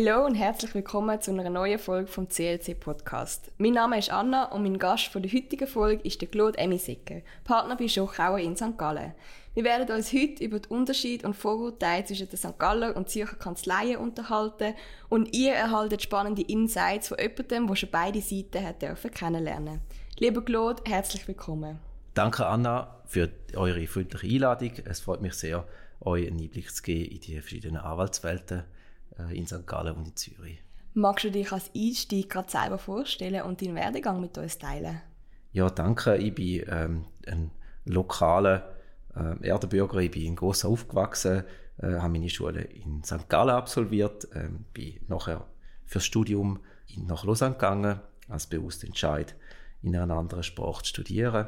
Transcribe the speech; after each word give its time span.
Hallo 0.00 0.26
und 0.26 0.36
herzlich 0.36 0.72
willkommen 0.76 1.20
zu 1.20 1.32
einer 1.32 1.50
neuen 1.50 1.76
Folge 1.76 2.06
vom 2.06 2.28
CLC 2.28 2.78
Podcast. 2.78 3.50
Mein 3.58 3.72
Name 3.72 3.98
ist 3.98 4.12
Anna 4.12 4.44
und 4.52 4.62
mein 4.62 4.78
Gast 4.78 5.06
für 5.08 5.20
die 5.20 5.36
heutige 5.36 5.66
Folge 5.66 6.04
ist 6.04 6.20
der 6.20 6.28
Claude 6.28 6.56
Emisecke, 6.56 7.24
Partner 7.42 7.74
bei 7.74 7.88
Schochauer 7.88 8.38
in 8.38 8.54
St. 8.54 8.78
Gallen. 8.78 9.12
Wir 9.54 9.64
werden 9.64 9.90
uns 9.90 10.12
heute 10.12 10.44
über 10.44 10.60
den 10.60 10.70
Unterschied 10.70 11.24
und 11.24 11.34
Vorurteile 11.34 12.04
zwischen 12.04 12.28
den 12.28 12.38
St. 12.38 12.56
Galler 12.60 12.96
und 12.96 13.10
Zürcher 13.10 13.34
Kanzleien 13.34 13.96
unterhalten 13.96 14.74
und 15.08 15.34
ihr 15.34 15.54
erhaltet 15.54 16.00
spannende 16.00 16.42
Insights 16.42 17.08
von 17.08 17.18
jemandem, 17.18 17.66
der 17.66 17.74
schon 17.74 17.90
beide 17.90 18.20
Seiten 18.20 18.64
hat 18.64 18.80
dürfen 18.80 19.10
kennenlernen. 19.10 19.80
Lieber 20.20 20.44
Claude, 20.44 20.80
herzlich 20.86 21.26
willkommen. 21.26 21.80
Danke 22.14 22.46
Anna 22.46 23.02
für 23.04 23.30
eure 23.56 23.84
freundliche 23.88 24.32
Einladung. 24.32 24.74
Es 24.84 25.00
freut 25.00 25.22
mich 25.22 25.34
sehr, 25.34 25.66
euch 25.98 26.28
einen 26.28 26.38
Einblick 26.38 26.72
zu 26.72 26.84
geben 26.84 27.10
in 27.10 27.20
die 27.20 27.40
verschiedenen 27.40 27.78
Anwaltswelten 27.78 28.62
in 29.32 29.46
St. 29.46 29.66
Gallen 29.66 29.96
und 29.96 30.08
in 30.08 30.16
Zürich. 30.16 30.58
Magst 30.94 31.24
du 31.24 31.30
dich 31.30 31.52
als 31.52 31.70
Einstieg 31.76 32.30
gerade 32.30 32.50
selber 32.50 32.78
vorstellen 32.78 33.42
und 33.42 33.62
deinen 33.62 33.74
Werdegang 33.74 34.20
mit 34.20 34.36
uns 34.38 34.58
teilen? 34.58 35.00
Ja, 35.52 35.70
danke. 35.70 36.16
Ich 36.16 36.34
bin 36.34 36.64
ähm, 36.68 37.04
ein 37.26 37.50
lokaler 37.84 38.74
äh, 39.14 39.46
Erdenbürger. 39.46 39.98
Ich 39.98 40.10
bin 40.10 40.22
in 40.22 40.36
Grossen 40.36 40.70
aufgewachsen, 40.70 41.44
äh, 41.78 41.94
habe 41.94 42.12
meine 42.12 42.28
Schule 42.28 42.62
in 42.62 43.02
St. 43.04 43.28
Gallen 43.28 43.54
absolviert, 43.54 44.28
äh, 44.34 44.48
bin 44.72 45.00
nachher 45.08 45.46
fürs 45.84 46.04
Studium 46.04 46.60
nach 46.96 47.24
Lausanne 47.24 47.54
gegangen, 47.54 48.00
als 48.28 48.46
bewusster 48.46 48.86
Entscheid, 48.86 49.34
in 49.82 49.96
einer 49.96 50.16
anderen 50.16 50.42
Sprache 50.42 50.82
zu 50.82 50.88
studieren. 50.88 51.46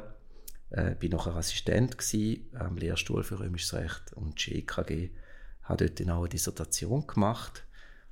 Äh, 0.69 0.95
bin 0.95 1.11
nachher 1.11 1.35
Assistent 1.35 1.97
gewesen, 1.97 2.49
am 2.57 2.77
Lehrstuhl 2.77 3.23
für 3.23 3.39
Römisches 3.39 3.73
Recht 3.73 4.13
und 4.13 4.35
GKG. 4.37 5.11
Habe 5.71 5.89
dort 5.89 6.09
auch 6.09 6.19
eine 6.19 6.29
Dissertation 6.29 7.07
gemacht 7.07 7.63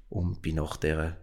und 0.08 0.42
bin 0.42 0.56
nach 0.56 0.78
dieser 0.78 1.18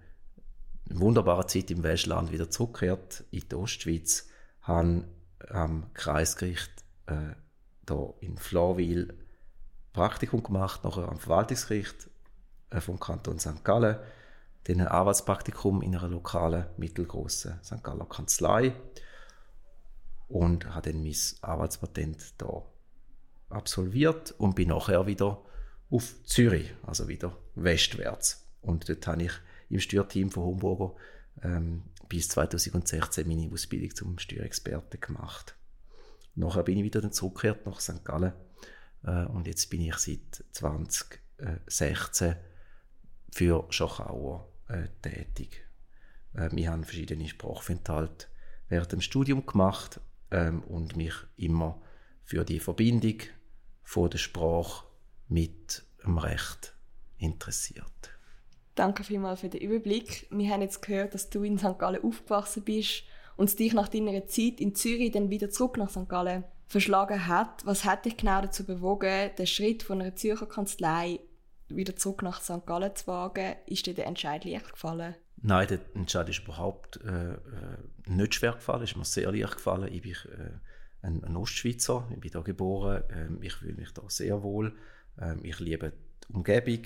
wunderbaren 0.85 1.49
Zeit 1.49 1.71
im 1.71 1.83
Westland 1.83 2.31
wieder 2.31 2.51
zurückgekehrt 2.51 3.25
in 3.31 3.49
die 3.51 3.55
Ostschweiz, 3.55 4.29
habe 4.61 5.05
am 5.49 5.95
Kreisgericht 5.95 6.71
äh, 7.07 7.33
da 7.87 8.13
in 8.21 8.37
Florwil 8.37 9.15
Praktikum 9.95 10.43
gemacht, 10.43 10.85
nachher 10.85 11.09
am 11.09 11.19
Verwaltungsgericht 11.19 12.11
äh, 12.69 12.83
vom 12.83 13.01
Kanton 13.01 13.39
St. 13.39 13.65
Gallen, 13.65 13.97
dann 14.65 14.83
ein 14.83 14.89
Arbeitspraktikum 14.89 15.81
in 15.81 15.97
einer 15.97 16.09
lokalen, 16.09 16.67
mittelgroßen 16.77 17.61
St. 17.65 17.83
Galler 17.83 18.05
Kanzlei 18.05 18.75
und 20.29 20.75
habe 20.75 20.93
dann 20.93 21.03
mein 21.03 21.17
Arbeitspatent 21.41 22.35
da 22.37 22.63
absolviert 23.49 24.33
und 24.33 24.55
bin 24.55 24.69
nachher 24.69 25.07
wieder 25.07 25.46
auf 25.91 26.15
Zürich, 26.25 26.75
also 26.83 27.09
wieder 27.09 27.37
westwärts. 27.55 28.47
Und 28.61 28.89
dort 28.89 29.07
habe 29.07 29.25
ich 29.25 29.33
im 29.69 29.81
Steuerteam 29.81 30.31
von 30.31 30.45
Homburger 30.45 30.95
ähm, 31.43 31.85
bis 32.09 32.29
2016 32.29 33.27
meine 33.27 33.51
Ausbildung 33.53 33.95
zum 33.95 34.19
Steuerexperten 34.19 35.01
gemacht. 35.01 35.57
Nachher 36.35 36.63
bin 36.63 36.79
ich 36.79 36.85
wieder 36.85 37.11
zurückgekehrt 37.11 37.67
nach 37.67 37.81
St. 37.81 38.05
Gallen 38.05 38.33
äh, 39.05 39.25
und 39.27 39.47
jetzt 39.47 39.71
bin 39.71 39.81
ich 39.81 39.97
seit 39.97 40.45
2016 40.53 42.37
für 43.33 43.67
Schachauer 43.71 44.53
äh, 44.69 44.89
tätig. 45.03 45.65
Äh, 46.35 46.51
wir 46.53 46.71
haben 46.71 46.85
verschiedene 46.85 47.29
Sprachaufenthalte 47.29 48.27
während 48.69 48.93
dem 48.93 49.01
Studium 49.01 49.47
gemacht 49.47 50.01
ähm, 50.31 50.63
und 50.65 50.97
mich 50.97 51.15
immer 51.37 51.81
für 52.25 52.45
die 52.45 52.61
Verbindung 52.61 53.21
von 53.83 54.11
der 54.11 54.19
Sprache 54.19 54.86
mit 55.29 55.85
dem 56.05 56.19
Recht 56.19 56.75
interessiert. 57.19 58.17
Danke 58.75 59.05
vielmals 59.05 59.41
für 59.41 59.49
den 59.49 59.63
Überblick. 59.63 60.27
Wir 60.31 60.51
haben 60.51 60.61
jetzt 60.61 60.83
gehört, 60.83 61.15
dass 61.15 61.31
du 61.31 61.43
in 61.43 61.59
St. 61.59 61.79
Gallen 61.79 62.03
aufgewachsen 62.03 62.63
bist 62.63 63.05
und 63.37 63.59
dich 63.59 63.73
nach 63.73 63.89
deiner 63.89 64.27
Zeit 64.27 64.61
in 64.61 64.75
Zürich 64.75 65.13
dann 65.13 65.31
wieder 65.31 65.51
zurück 65.51 65.79
nach 65.79 65.91
St. 65.91 66.09
Gallen 66.09 66.45
verschlagen 66.69 67.27
hat. 67.27 67.65
Was 67.65 67.85
hat 67.85 68.05
dich 68.05 68.17
genau 68.17 68.43
dazu 68.43 68.65
bewogen, 68.65 69.31
den 69.39 69.47
Schritt 69.47 69.83
von 69.83 70.01
einer 70.01 70.17
Zürcher 70.17 70.47
Kanzlei 70.47 71.21
wieder 71.69 71.97
zurück 71.97 72.23
nach 72.23 72.43
St. 72.43 72.67
Gallen 72.67 72.95
zu 72.95 73.07
wagen? 73.07 73.57
Ist 73.67 73.87
dir 73.87 73.95
der 73.95 74.07
Entscheid 74.07 74.45
leicht 74.45 74.73
gefallen? 74.73 75.15
Nein, 75.43 75.69
der 75.69 75.81
Entscheid 75.95 76.29
ist 76.29 76.43
überhaupt 76.45 77.01
äh, 77.05 77.35
äh 77.35 77.39
nicht 78.09 78.35
schwer 78.35 78.53
gefallen, 78.53 78.83
ist 78.83 78.97
mir 78.97 79.05
sehr 79.05 79.33
leicht 79.33 79.57
gefallen. 79.57 79.93
Ich 79.93 80.03
bin 80.03 80.13
äh, 80.13 81.07
ein, 81.07 81.25
ein 81.25 81.37
Ostschweizer, 81.37 82.09
ich 82.11 82.21
bin 82.21 82.31
da 82.31 82.41
geboren, 82.41 83.03
äh, 83.11 83.47
ich 83.47 83.55
fühle 83.55 83.75
mich 83.75 83.93
da 83.93 84.03
sehr 84.09 84.43
wohl, 84.43 84.77
äh, 85.21 85.37
ich 85.43 85.59
liebe 85.61 85.93
die 86.29 86.33
Umgebung 86.33 86.85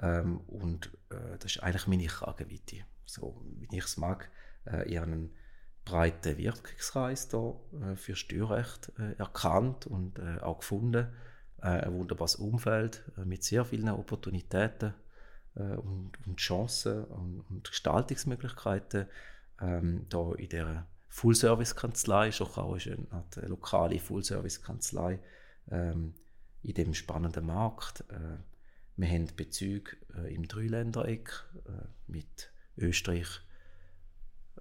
ähm, 0.00 0.38
und 0.48 0.90
äh, 1.10 1.38
das 1.38 1.56
ist 1.56 1.62
eigentlich 1.62 1.86
meine 1.86 2.06
Kragenweite, 2.06 2.84
so 3.04 3.42
wie 3.58 3.76
ich 3.76 3.84
es 3.84 3.96
mag. 3.96 4.30
Äh, 4.66 4.88
ich 4.88 4.96
habe 4.96 5.06
einen 5.06 5.30
breiten 5.84 6.36
Wirkungskreis 6.36 7.28
da 7.28 7.54
äh, 7.80 7.96
für 7.96 8.16
Steuerrecht 8.16 8.92
äh, 8.98 9.12
erkannt 9.18 9.86
und 9.86 10.18
äh, 10.18 10.40
auch 10.40 10.58
gefunden. 10.58 11.08
Äh, 11.62 11.66
ein 11.66 11.94
wunderbares 11.94 12.36
Umfeld 12.36 13.02
mit 13.24 13.42
sehr 13.42 13.64
vielen 13.64 13.88
Opportunitäten 13.88 14.94
und, 15.54 16.12
und, 16.26 16.36
Chancen 16.36 17.04
und, 17.04 17.40
und 17.48 17.66
Gestaltungsmöglichkeiten. 17.66 19.06
Ähm, 19.58 20.04
da 20.10 20.34
in 20.34 20.50
der 20.50 20.86
Full-Service-Kanzlei, 21.08 22.30
Schochau 22.30 22.74
ist 22.74 22.88
eine 22.88 23.48
lokale 23.48 23.98
Full-Service-Kanzlei 23.98 25.18
ähm, 25.70 26.12
in 26.66 26.74
dem 26.74 26.94
spannenden 26.94 27.46
Markt. 27.46 28.04
Äh, 28.10 28.38
wir 28.96 29.08
haben 29.08 29.28
Bezüge 29.36 29.96
äh, 30.16 30.34
im 30.34 30.48
Dreiländereck 30.48 31.30
äh, 31.66 31.86
mit 32.08 32.50
Österreich, 32.76 33.28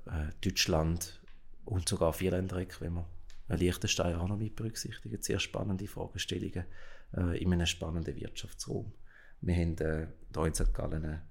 äh, 0.05 0.27
Deutschland 0.41 1.19
und 1.66 1.89
sogar 1.89 2.13
Vierländereck, 2.13 2.79
wenn 2.79 2.93
man 2.93 3.05
Liechtenstein 3.47 4.16
auch 4.16 4.27
noch 4.27 4.38
mit 4.38 4.55
berücksichtigen. 4.55 5.21
Sehr 5.21 5.39
spannende 5.39 5.88
Fragestellungen 5.88 6.66
äh, 7.16 7.41
in 7.41 7.51
einem 7.51 7.66
spannenden 7.66 8.16
Wirtschaftsraum. 8.16 8.93
Wir 9.41 9.55
haben 9.55 9.77
äh, 9.79 10.07
hier 10.33 10.45
in 10.45 10.53
St. 10.53 10.73
Gallen 10.73 11.05
eine, 11.05 11.22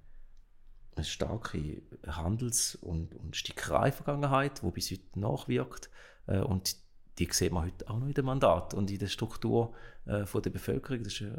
eine 0.95 1.05
starke 1.05 1.83
Handels- 2.05 2.75
und, 2.75 3.15
und 3.15 3.35
Stickerei-Vergangenheit, 3.35 4.61
die 4.61 4.71
bis 4.71 4.91
heute 4.91 5.19
nachwirkt. 5.19 5.89
Äh, 6.27 6.39
und 6.39 6.84
die 7.17 7.29
sieht 7.31 7.51
man 7.51 7.65
heute 7.65 7.89
auch 7.89 7.99
noch 7.99 8.07
in 8.07 8.13
dem 8.13 8.25
Mandat 8.25 8.73
und 8.73 8.91
in 8.91 8.99
der 8.99 9.07
Struktur 9.07 9.73
äh, 10.05 10.25
von 10.25 10.41
der 10.41 10.49
Bevölkerung. 10.49 11.03
Das 11.03 11.13
ist 11.13 11.21
äh, 11.21 11.33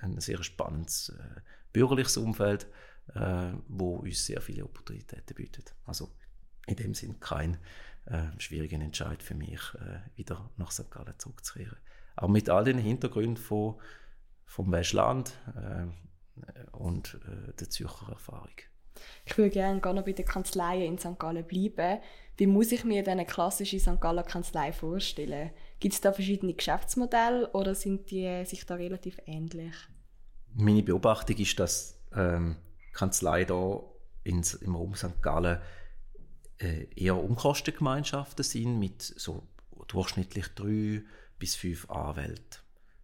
ein 0.00 0.20
sehr 0.20 0.42
spannendes 0.42 1.10
äh, 1.10 1.40
bürgerliches 1.72 2.16
Umfeld, 2.16 2.66
äh, 3.14 3.52
wo 3.68 3.96
uns 3.96 4.24
sehr 4.24 4.40
viele 4.40 4.64
Opportunitäten 4.64 5.34
bietet. 5.34 5.74
Also 5.84 6.10
in 6.66 6.76
dem 6.76 6.94
Sinn 6.94 7.20
kein 7.20 7.58
äh, 8.06 8.26
schwieriger 8.38 8.80
Entscheid 8.80 9.22
für 9.22 9.34
mich, 9.34 9.60
äh, 9.74 10.00
wieder 10.16 10.50
nach 10.56 10.70
St. 10.70 10.90
Gallen 10.90 11.18
zurückzukehren. 11.18 11.78
Auch 12.16 12.28
mit 12.28 12.48
all 12.48 12.64
den 12.64 12.78
Hintergründen 12.78 13.36
von, 13.36 13.80
vom 14.46 14.72
Westland 14.72 15.32
äh, 15.54 15.86
und 16.72 17.18
der 17.60 17.68
Zürcher 17.68 18.12
Erfahrung. 18.12 18.48
Ich 19.24 19.36
würde 19.38 19.50
gerne 19.50 19.80
noch 19.80 20.04
bei 20.04 20.12
den 20.12 20.24
Kanzleien 20.24 20.82
in 20.82 20.98
St. 20.98 21.18
Gallen 21.18 21.46
bleiben. 21.46 22.00
Wie 22.36 22.46
muss 22.46 22.72
ich 22.72 22.84
mir 22.84 23.06
eine 23.06 23.26
klassische 23.26 23.78
St. 23.78 24.00
Galler 24.00 24.22
Kanzlei 24.22 24.72
vorstellen? 24.72 25.50
Gibt 25.78 25.94
es 25.94 26.00
da 26.00 26.12
verschiedene 26.12 26.54
Geschäftsmodelle 26.54 27.50
oder 27.52 27.74
sind 27.74 28.10
die 28.10 28.44
sich 28.46 28.64
da 28.64 28.76
relativ 28.76 29.18
ähnlich? 29.26 29.74
Meine 30.54 30.82
Beobachtung 30.82 31.36
ist, 31.36 31.60
dass 31.60 32.00
ähm, 32.14 32.56
Kanzlei 32.92 33.44
da 33.44 33.80
ins, 34.24 34.54
im 34.54 34.74
Raum 34.74 34.94
St. 34.94 35.22
Gallen 35.22 35.60
äh, 36.58 36.86
eher 36.96 37.16
Umkostengemeinschaften 37.16 38.44
sind 38.44 38.78
mit 38.78 39.02
so 39.02 39.42
durchschnittlich 39.88 40.48
drei 40.54 41.02
bis 41.38 41.56
fünf 41.56 41.90
Anwälten. 41.90 42.60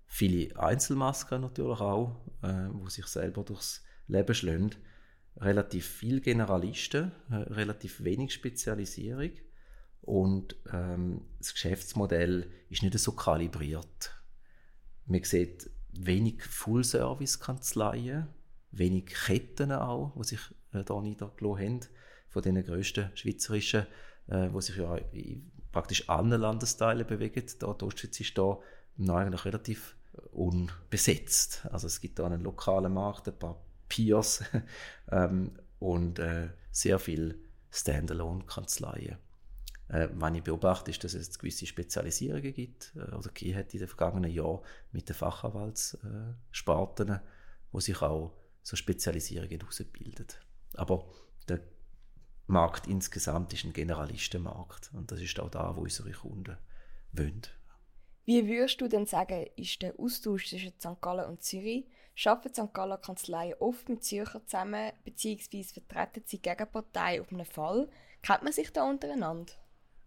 Viele 0.07 0.59
Einzelmasken 0.59 1.41
natürlich 1.41 1.81
auch, 1.81 2.17
äh, 2.43 2.69
wo 2.71 2.89
sich 2.89 3.07
selber 3.07 3.43
durchs 3.43 3.85
Leben 4.07 4.35
schlönd. 4.35 4.79
Relativ 5.39 5.87
viel 5.87 6.21
Generalisten, 6.21 7.13
äh, 7.31 7.35
relativ 7.35 8.03
wenig 8.03 8.33
Spezialisierung 8.33 9.33
und 10.07 10.57
ähm, 10.73 11.23
das 11.39 11.53
Geschäftsmodell 11.53 12.51
ist 12.71 12.83
nicht 12.83 12.99
so 12.99 13.13
kalibriert. 13.13 14.15
Man 15.07 15.23
sieht 15.25 15.69
wenig 15.93 16.43
Full-Service-Kanzleien, 16.45 18.29
wenig 18.71 19.07
Ketten 19.07 19.73
auch, 19.73 20.15
die 20.17 20.25
sich 20.25 20.41
äh, 20.73 20.85
da 20.85 21.01
niedergelassen 21.01 21.59
haben, 21.59 21.81
von 22.29 22.43
den 22.43 22.65
grössten 22.65 23.11
schweizerischen, 23.15 23.87
äh, 24.29 24.49
wo 24.53 24.61
sich 24.61 24.77
ja 24.77 24.97
in 24.97 25.51
praktisch 25.73 26.09
allen 26.09 26.41
Landesteilen 26.41 27.07
bewegen. 27.07 27.45
Da, 27.59 27.75
die 27.75 27.85
Ostschweiz 27.85 28.21
ist 28.21 28.39
da 28.39 28.59
eigentlich 28.99 29.45
relativ 29.45 29.97
unbesetzt. 30.33 31.67
Also 31.71 31.89
es 31.89 32.01
gibt 32.01 32.19
da 32.19 32.27
einen 32.27 32.43
lokalen 32.43 32.95
Markt, 32.95 33.29
ein 33.29 33.39
paar 33.39 33.66
Peers 33.89 34.45
ähm, 35.11 35.53
und 35.79 36.19
äh, 36.19 36.49
sehr 36.71 36.99
viele 36.99 37.37
Standalone-Kanzleien. 37.71 39.19
Äh, 39.89 40.09
was 40.15 40.35
ich 40.35 40.43
beobachte, 40.43 40.91
ist, 40.91 41.05
dass 41.05 41.15
es 41.15 41.39
gewisse 41.39 41.67
Spezialisierungen 41.67 42.53
gibt, 42.53 42.93
äh, 42.97 43.15
oder 43.15 43.29
gegeben 43.29 43.59
hat 43.59 43.73
in 43.73 43.81
den 43.81 43.89
vergangenen 43.89 44.31
Jahren 44.31 44.61
mit 44.93 45.09
den 45.09 45.15
Fachanwaltssparten, 45.15 47.09
äh, 47.09 47.21
wo 47.71 47.81
sich 47.81 48.03
auch 48.03 48.33
so 48.63 48.77
Spezialisierungen 48.77 49.63
ausbildet. 49.63 50.41
Aber 50.75 51.07
der 51.49 51.61
Markt 52.49 52.87
insgesamt 52.89 53.53
ist 53.53 53.65
ein 53.65 53.73
Generalistenmarkt 53.73 54.91
und 54.93 55.13
das 55.13 55.21
ist 55.21 55.39
auch 55.39 55.51
da, 55.51 55.77
wo 55.77 55.83
unsere 55.83 56.11
Kunden 56.11 56.57
wollen. 57.13 57.43
Wie 58.25 58.47
würdest 58.49 58.81
du 58.81 58.89
denn 58.89 59.07
sagen, 59.07 59.47
ist 59.55 59.83
der 59.83 59.99
Austausch 60.01 60.49
zwischen 60.49 60.73
St. 60.81 61.01
Gallen 61.01 61.27
und 61.27 61.43
Zürich? 61.43 61.87
Arbeiten 62.25 62.55
St. 62.55 62.73
Gallen 62.73 63.01
Kanzleien 63.01 63.57
oft 63.61 63.89
mit 63.89 64.05
Zürcher 64.05 64.45
zusammen, 64.47 64.93
beziehungsweise 65.05 65.81
vertreten 65.81 66.23
sie 66.27 66.41
Gegenpartei 66.41 67.21
auf 67.21 67.31
einen 67.31 67.45
Fall? 67.45 67.89
Kennt 68.23 68.43
man 68.43 68.53
sich 68.53 68.73
da 68.73 68.89
untereinander? 68.89 69.53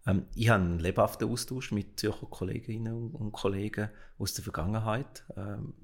Ähm, 0.06 0.26
ich 0.34 0.48
habe 0.48 0.64
einen 0.64 0.78
lebhaften 0.78 1.30
Austausch 1.30 1.72
mit 1.72 2.00
Zürcher 2.00 2.26
Kolleginnen 2.26 3.12
und 3.12 3.32
Kollegen 3.32 3.90
aus 4.18 4.34
der 4.34 4.44
Vergangenheit. 4.44 5.24
Ähm, 5.36 5.74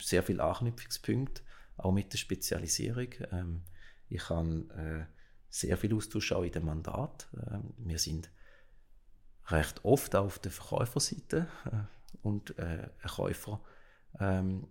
sehr 0.00 0.22
viele 0.22 0.42
Anknüpfungspunkte, 0.42 1.42
auch 1.76 1.92
mit 1.92 2.12
der 2.12 2.18
Spezialisierung. 2.18 3.08
Ähm, 3.30 3.62
ich 4.08 4.28
habe 4.28 5.08
äh, 5.08 5.12
sehr 5.48 5.76
viel 5.76 5.94
Austausch 5.94 6.32
auch 6.32 6.42
in 6.42 6.52
dem 6.52 6.66
Mandat. 6.66 7.28
Ähm, 7.50 7.74
wir 7.78 7.98
sind 7.98 8.30
recht 9.46 9.84
oft 9.84 10.14
auf 10.14 10.38
der 10.38 10.52
Verkäuferseite 10.52 11.48
äh, 11.66 12.16
und 12.22 12.58
äh, 12.58 12.88
Käuferseite, 13.02 13.60
ähm, 14.20 14.66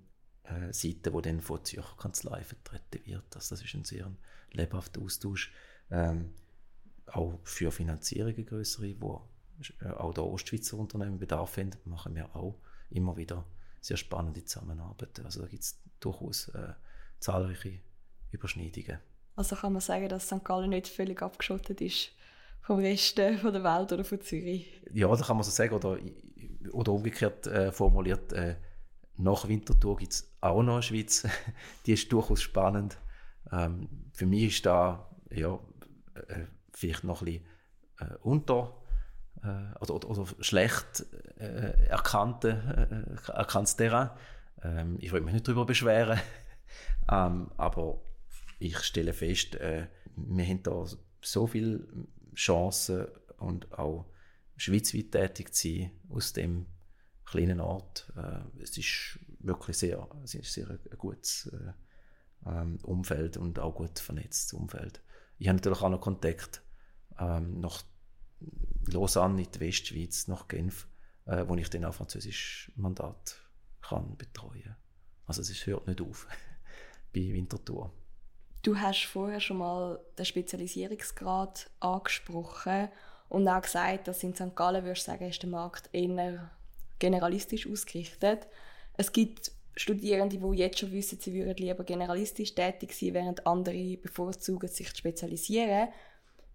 äh, 0.51 0.74
Seite, 0.74 1.13
wo 1.13 1.21
dann 1.21 1.42
von 1.42 1.57
der 1.57 1.63
Zürcher 1.65 1.98
Kanzlei 1.98 2.44
vertreten 2.44 3.06
wird. 3.06 3.36
Also 3.36 3.56
das 3.56 3.63
ist 3.63 3.74
ein 3.74 3.83
sehr 3.83 4.12
lebhafter 4.51 5.01
Austausch. 5.01 5.51
Ähm, 5.89 6.33
auch 7.07 7.39
für 7.44 7.71
Finanzierungen 7.71 8.45
größere, 8.45 8.95
wo 9.00 9.27
äh, 9.81 9.89
auch 9.89 10.13
der 10.13 10.25
Ostschweizer 10.25 10.77
Unternehmen 10.77 11.19
Bedarf 11.19 11.57
haben, 11.57 11.71
machen 11.86 12.15
wir 12.15 12.36
auch 12.36 12.59
immer 12.89 13.18
wieder 13.18 13.45
sehr 13.81 13.98
spannende 13.98 14.45
Zusammenarbeit. 14.45 15.19
Also 15.24 15.42
da 15.42 15.48
gibt 15.48 15.63
es 15.63 15.81
durchaus 16.00 16.50
äh, 16.50 16.74
zahlreiche 17.19 17.80
Überschneidungen. 18.31 19.00
Also 19.36 19.56
kann 19.56 19.74
man 19.74 19.81
sagen, 19.81 20.09
dass 20.09 20.27
St. 20.27 20.44
Gallen 20.44 20.69
nicht 20.69 20.88
völlig 20.88 21.21
abgeschottet 21.21 21.81
ist 21.81 22.12
vom 22.62 22.80
Rest 22.80 23.19
von 23.42 23.53
der 23.53 23.63
Welt 23.63 23.92
oder 23.92 24.03
von 24.03 24.21
Zürich? 24.21 24.81
Ja, 24.92 25.07
da 25.07 25.24
kann 25.24 25.38
man 25.38 25.44
so 25.44 25.51
sagen. 25.51 25.74
Oder, 25.74 25.98
oder 26.71 26.92
umgekehrt 26.92 27.48
äh, 27.48 27.71
formuliert, 27.71 28.33
äh, 28.33 28.56
nach 29.21 29.47
Winterthur 29.47 29.97
gibt 29.97 30.13
es 30.13 30.35
auch 30.41 30.63
noch 30.63 30.73
eine 30.73 30.83
Schweiz. 30.83 31.27
Die 31.85 31.94
ist 31.94 32.12
durchaus 32.12 32.41
spannend. 32.41 32.97
Ähm, 33.51 33.88
für 34.13 34.25
mich 34.25 34.44
ist 34.44 34.65
da 34.65 35.09
ja, 35.29 35.59
äh, 36.15 36.45
vielleicht 36.73 37.03
noch 37.03 37.21
ein 37.21 37.25
bisschen 37.25 37.45
äh, 38.00 38.15
unter 38.21 38.81
äh, 39.44 39.79
oder, 39.79 39.95
oder, 39.95 40.09
oder, 40.09 40.27
schlecht 40.39 41.06
äh, 41.38 41.88
erkannte, 41.88 43.07
äh, 43.27 43.31
erkanntes 43.31 43.75
Terrain. 43.75 44.12
Ähm, 44.63 44.97
ich 45.00 45.12
will 45.12 45.21
mich 45.21 45.33
nicht 45.33 45.47
darüber 45.47 45.65
beschweren, 45.65 46.19
ähm, 47.12 47.51
aber 47.57 48.01
ich 48.59 48.77
stelle 48.79 49.13
fest, 49.13 49.56
äh, 49.56 49.88
wir 50.15 50.45
haben 50.45 50.63
da 50.63 50.85
so 51.21 51.47
viele 51.47 51.88
Chancen 52.35 53.07
und 53.38 53.71
auch 53.77 54.06
schweizweit 54.57 55.12
tätig 55.12 55.53
zu 55.53 55.67
sein 55.67 55.91
aus 56.09 56.33
dem 56.33 56.67
kleinen 57.31 57.62
Ort. 57.62 58.12
Äh, 58.16 58.62
es 58.62 58.78
ist 58.78 59.19
wirklich 59.39 59.78
sehr, 59.78 60.07
es 60.24 60.36
ist 60.36 60.54
sehr 60.54 60.69
ein 60.69 60.80
gutes 60.98 61.48
äh, 61.48 61.72
ähm, 62.50 62.78
Umfeld 62.83 63.38
und 63.38 63.57
auch 63.60 63.75
gut 63.75 64.00
vernetztes 64.00 64.54
Umfeld. 64.54 65.01
Ich 65.39 65.48
habe 65.48 65.57
natürlich 65.57 65.81
auch 65.81 65.89
noch 65.89 66.01
Kontakt 66.01 66.62
ähm, 67.18 67.60
nach 67.60 67.83
Lausanne 68.92 69.44
in 69.44 69.51
die 69.51 69.60
Westschweiz, 69.60 70.28
nach 70.28 70.48
Genf, 70.48 70.88
äh, 71.25 71.45
wo 71.48 71.56
ich 71.56 71.69
dann 71.69 71.86
auch 71.86 71.94
französisch 71.94 72.72
Mandat 72.75 73.38
kann 73.81 74.18
betreuen. 74.18 74.75
Also 75.25 75.42
es 75.42 75.66
hört 75.66 75.88
nicht 75.88 76.01
auf 76.01 76.27
bei 77.13 77.22
Winterthur. 77.22 77.92
Du 78.63 78.77
hast 78.77 79.06
vorher 79.06 79.39
schon 79.39 79.57
mal 79.57 80.00
den 80.18 80.25
Spezialisierungsgrad 80.25 81.72
angesprochen 81.80 82.89
und 83.30 83.48
auch 83.48 83.62
gesagt, 83.62 84.07
dass 84.07 84.22
in 84.22 84.36
St. 84.36 84.56
Gallen 84.56 84.84
würdest 84.84 85.06
sagen, 85.06 85.27
ist 85.27 85.42
der 85.42 85.50
Markt 85.50 85.89
eher 85.94 86.51
generalistisch 87.01 87.68
ausgerichtet. 87.68 88.48
Es 88.94 89.12
gibt 89.12 89.51
Studierende, 89.75 90.38
die 90.38 90.57
jetzt 90.57 90.80
schon 90.80 90.92
wissen, 90.92 91.19
sie 91.19 91.33
würden 91.33 91.56
lieber 91.57 91.83
generalistisch 91.83 92.53
tätig 92.53 92.94
sein, 92.94 93.13
während 93.13 93.48
andere 93.48 93.98
bevorzugen, 93.98 94.69
sich 94.69 94.89
zu 94.89 94.98
spezialisieren. 94.98 95.89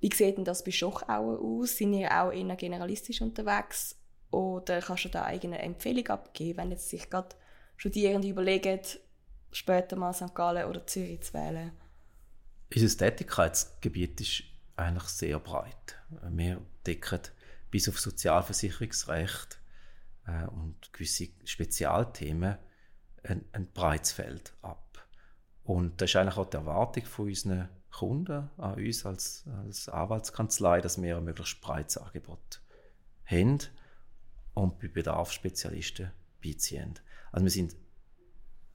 Wie 0.01 0.15
sieht 0.15 0.37
denn 0.37 0.45
das 0.45 0.63
bei 0.63 0.71
Schochauer 0.71 1.41
aus? 1.41 1.77
Sind 1.77 1.95
ihr 1.95 2.11
auch 2.11 2.31
eher 2.31 2.57
generalistisch 2.57 3.23
unterwegs? 3.23 3.97
Oder 4.31 4.81
kannst 4.81 5.07
du 5.07 5.09
da 5.09 5.25
eigene 5.25 5.59
Empfehlung 5.59 6.07
abgeben, 6.09 6.59
wenn 6.59 6.71
jetzt 6.71 6.91
sich 6.91 7.09
gerade 7.09 7.35
Studierende 7.77 8.29
überlegen, 8.29 8.81
später 9.51 9.97
mal 9.97 10.13
St. 10.13 10.35
Gallen 10.35 10.69
oder 10.69 10.87
Zürich 10.87 11.23
zu 11.23 11.35
wählen? 11.35 11.73
Unser 12.75 12.99
Tätigkeitsgebiet 12.99 14.21
ist 14.21 14.43
eigentlich 14.77 15.09
sehr 15.09 15.39
breit. 15.39 15.97
Wir 16.29 16.61
decken 16.87 17.21
bis 17.71 17.89
auf 17.89 17.99
Sozialversicherungsrecht 17.99 19.59
äh, 20.27 20.47
und 20.47 20.93
gewisse 20.93 21.29
Spezialthemen 21.45 22.57
ein, 23.23 23.45
ein 23.53 23.71
breites 23.73 24.13
Feld 24.13 24.55
ab. 24.63 25.07
Und 25.65 26.01
das 26.01 26.11
ist 26.11 26.17
eigentlich 26.17 26.37
auch 26.37 26.49
die 26.49 26.57
Erwartung 26.57 27.05
von 27.05 27.27
unseren 27.27 27.69
Kunden 27.91 28.51
an 28.57 28.75
uns 28.75 29.07
als, 29.07 29.45
als 29.65 29.89
Anwaltskanzlei, 29.89 30.81
dass 30.81 31.01
wir 31.01 31.17
ein 31.17 31.25
möglichst 31.25 31.61
breites 31.61 31.97
Angebot 31.99 32.61
haben 33.25 33.59
und 34.55 34.79
bei 34.79 34.89
Bedarf 34.89 35.33
Spezialisten 35.33 36.13
beiziehen. 36.43 36.95
Also 37.33 37.45
wir 37.45 37.51
sind 37.51 37.77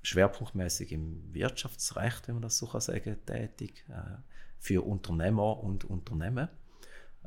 schwerpunktmäßig 0.04 0.92
im 0.92 1.34
Wirtschaftsrecht, 1.34 2.28
wenn 2.28 2.36
man 2.36 2.42
das 2.42 2.58
so 2.58 2.68
kann 2.68 2.82
sagen, 2.82 3.18
tätig, 3.26 3.86
äh, 3.90 4.18
für 4.58 4.86
Unternehmer 4.86 5.60
und 5.64 5.86
Unternehmen. 5.86 6.50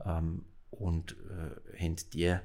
Ähm, 0.05 0.45
und 0.71 1.17
äh, 1.31 1.79
haben 1.81 1.97
die 2.13 2.37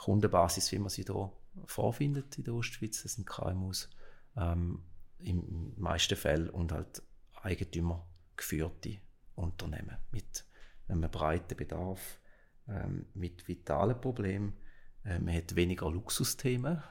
Kundenbasis, 0.00 0.72
wie 0.72 0.78
man 0.78 0.88
sie 0.88 1.02
hier 1.02 1.30
vorfindet 1.66 2.38
in 2.38 2.44
der 2.44 2.54
Ostschweiz, 2.54 3.02
das 3.02 3.14
sind 3.14 3.26
KMUs, 3.26 3.90
ähm, 4.34 4.82
im 5.18 5.74
meisten 5.76 6.16
Fällen 6.16 6.48
und 6.48 6.72
halt 6.72 7.02
eigentümergeführte 7.42 8.96
Unternehmen 9.34 9.98
mit 10.10 10.46
einem 10.88 11.10
breiten 11.10 11.54
Bedarf, 11.54 12.18
ähm, 12.66 13.06
mit 13.12 13.46
vitalen 13.46 14.00
Problemen. 14.00 14.56
Äh, 15.04 15.18
man 15.18 15.34
hat 15.34 15.54
weniger 15.54 15.90
Luxusthemen 15.90 16.82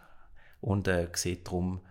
und 0.61 0.87
äh, 0.87 1.09
sieht 1.13 1.47
darum, 1.47 1.81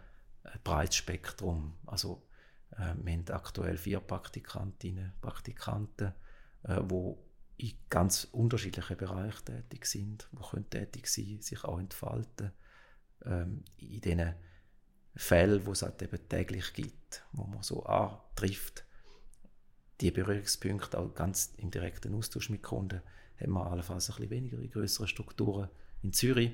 ein 0.44 0.60
breites 0.62 0.96
Spektrum. 0.96 1.78
Also 1.86 2.28
äh, 2.76 2.94
wir 3.02 3.12
haben 3.12 3.24
aktuell 3.30 3.76
vier 3.76 3.98
Praktikantinnen, 3.98 5.14
Praktikanten, 5.20 6.14
äh, 6.62 6.78
wo 6.82 7.27
in 7.58 7.72
ganz 7.90 8.24
unterschiedlichen 8.30 8.96
Bereichen 8.96 9.44
tätig 9.44 9.86
sind, 9.86 10.28
wo 10.32 10.46
können 10.46 10.70
tätig 10.70 11.08
sein, 11.08 11.40
sich 11.40 11.64
auch 11.64 11.78
entfalten 11.78 12.52
ähm, 13.24 13.64
in 13.76 14.00
diesen 14.00 14.34
Fällen, 15.16 15.66
wo 15.66 15.72
es 15.72 15.82
halt 15.82 16.00
eben 16.00 16.28
täglich 16.28 16.72
gibt, 16.72 17.24
wo 17.32 17.44
man 17.44 17.62
so 17.62 17.82
antrifft, 17.84 18.84
die 20.00 20.12
Berührungspunkte 20.12 20.96
auch 20.98 21.12
ganz 21.14 21.54
im 21.56 21.72
direkten 21.72 22.14
Austausch 22.14 22.50
mit 22.50 22.62
Kunden, 22.62 23.02
haben 23.40 23.52
wir 23.52 23.66
allenfalls 23.66 24.08
ein 24.08 24.14
bisschen 24.16 24.30
weniger 24.30 24.58
in 24.58 24.70
größeren 24.70 25.08
Strukturen 25.08 25.68
in 26.02 26.12
Zürich. 26.12 26.52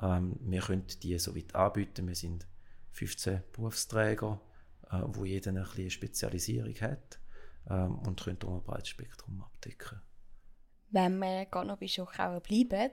Ähm, 0.00 0.36
wir 0.40 0.60
können 0.60 0.86
die 1.02 1.18
so 1.18 1.34
weit 1.34 1.54
anbieten, 1.54 2.06
wir 2.06 2.14
sind 2.14 2.46
15 2.92 3.42
Berufsträger, 3.52 4.40
äh, 4.90 5.00
wo 5.06 5.24
jeder 5.24 5.50
eine 5.50 5.64
kleine 5.64 5.90
Spezialisierung 5.90 6.74
hat 6.82 7.18
ähm, 7.70 7.98
und 8.00 8.22
können 8.22 8.38
ein 8.42 8.62
breites 8.62 8.90
Spektrum 8.90 9.40
abdecken. 9.42 10.00
Wenn 10.90 11.18
wir 11.18 11.46
gerade 11.46 11.68
noch 11.68 11.78
bei 11.78 11.88
Schochauer 11.88 12.40
bleiben, 12.40 12.90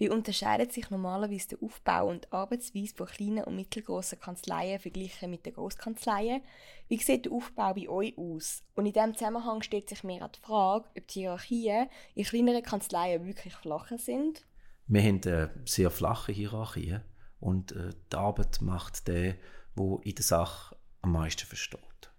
wie 0.00 0.08
unterscheidet 0.08 0.72
sich 0.72 0.88
normalerweise 0.88 1.48
der 1.48 1.62
Aufbau 1.62 2.08
und 2.08 2.32
Arbeitsweise 2.32 2.94
von 2.94 3.06
kleinen 3.06 3.44
und 3.44 3.54
mittelgroßen 3.54 4.18
Kanzleien 4.18 4.80
verglichen 4.80 5.30
mit 5.30 5.44
den 5.44 5.52
Großkanzleien? 5.52 6.40
Wie 6.88 6.96
sieht 6.96 7.26
der 7.26 7.32
Aufbau 7.32 7.74
bei 7.74 7.86
euch 7.86 8.16
aus? 8.16 8.62
Und 8.74 8.86
in 8.86 8.94
diesem 8.94 9.14
Zusammenhang 9.14 9.60
stellt 9.60 9.90
sich 9.90 10.02
mir 10.02 10.26
die 10.26 10.40
Frage, 10.40 10.88
ob 10.96 11.06
die 11.06 11.20
Hierarchien 11.20 11.88
in 12.14 12.24
kleineren 12.24 12.62
Kanzleien 12.62 13.26
wirklich 13.26 13.52
flacher 13.54 13.98
sind? 13.98 14.46
Wir 14.86 15.02
haben 15.02 15.20
eine 15.22 15.50
sehr 15.66 15.90
flache 15.90 16.32
Hierarchie 16.32 17.00
und 17.38 17.72
äh, 17.72 17.90
die 18.10 18.16
Arbeit 18.16 18.62
macht 18.62 19.06
der, 19.06 19.36
wo 19.74 19.98
in 19.98 20.14
der 20.14 20.24
Sache 20.24 20.76
am 21.02 21.12
meisten 21.12 21.46
versteht. 21.46 22.10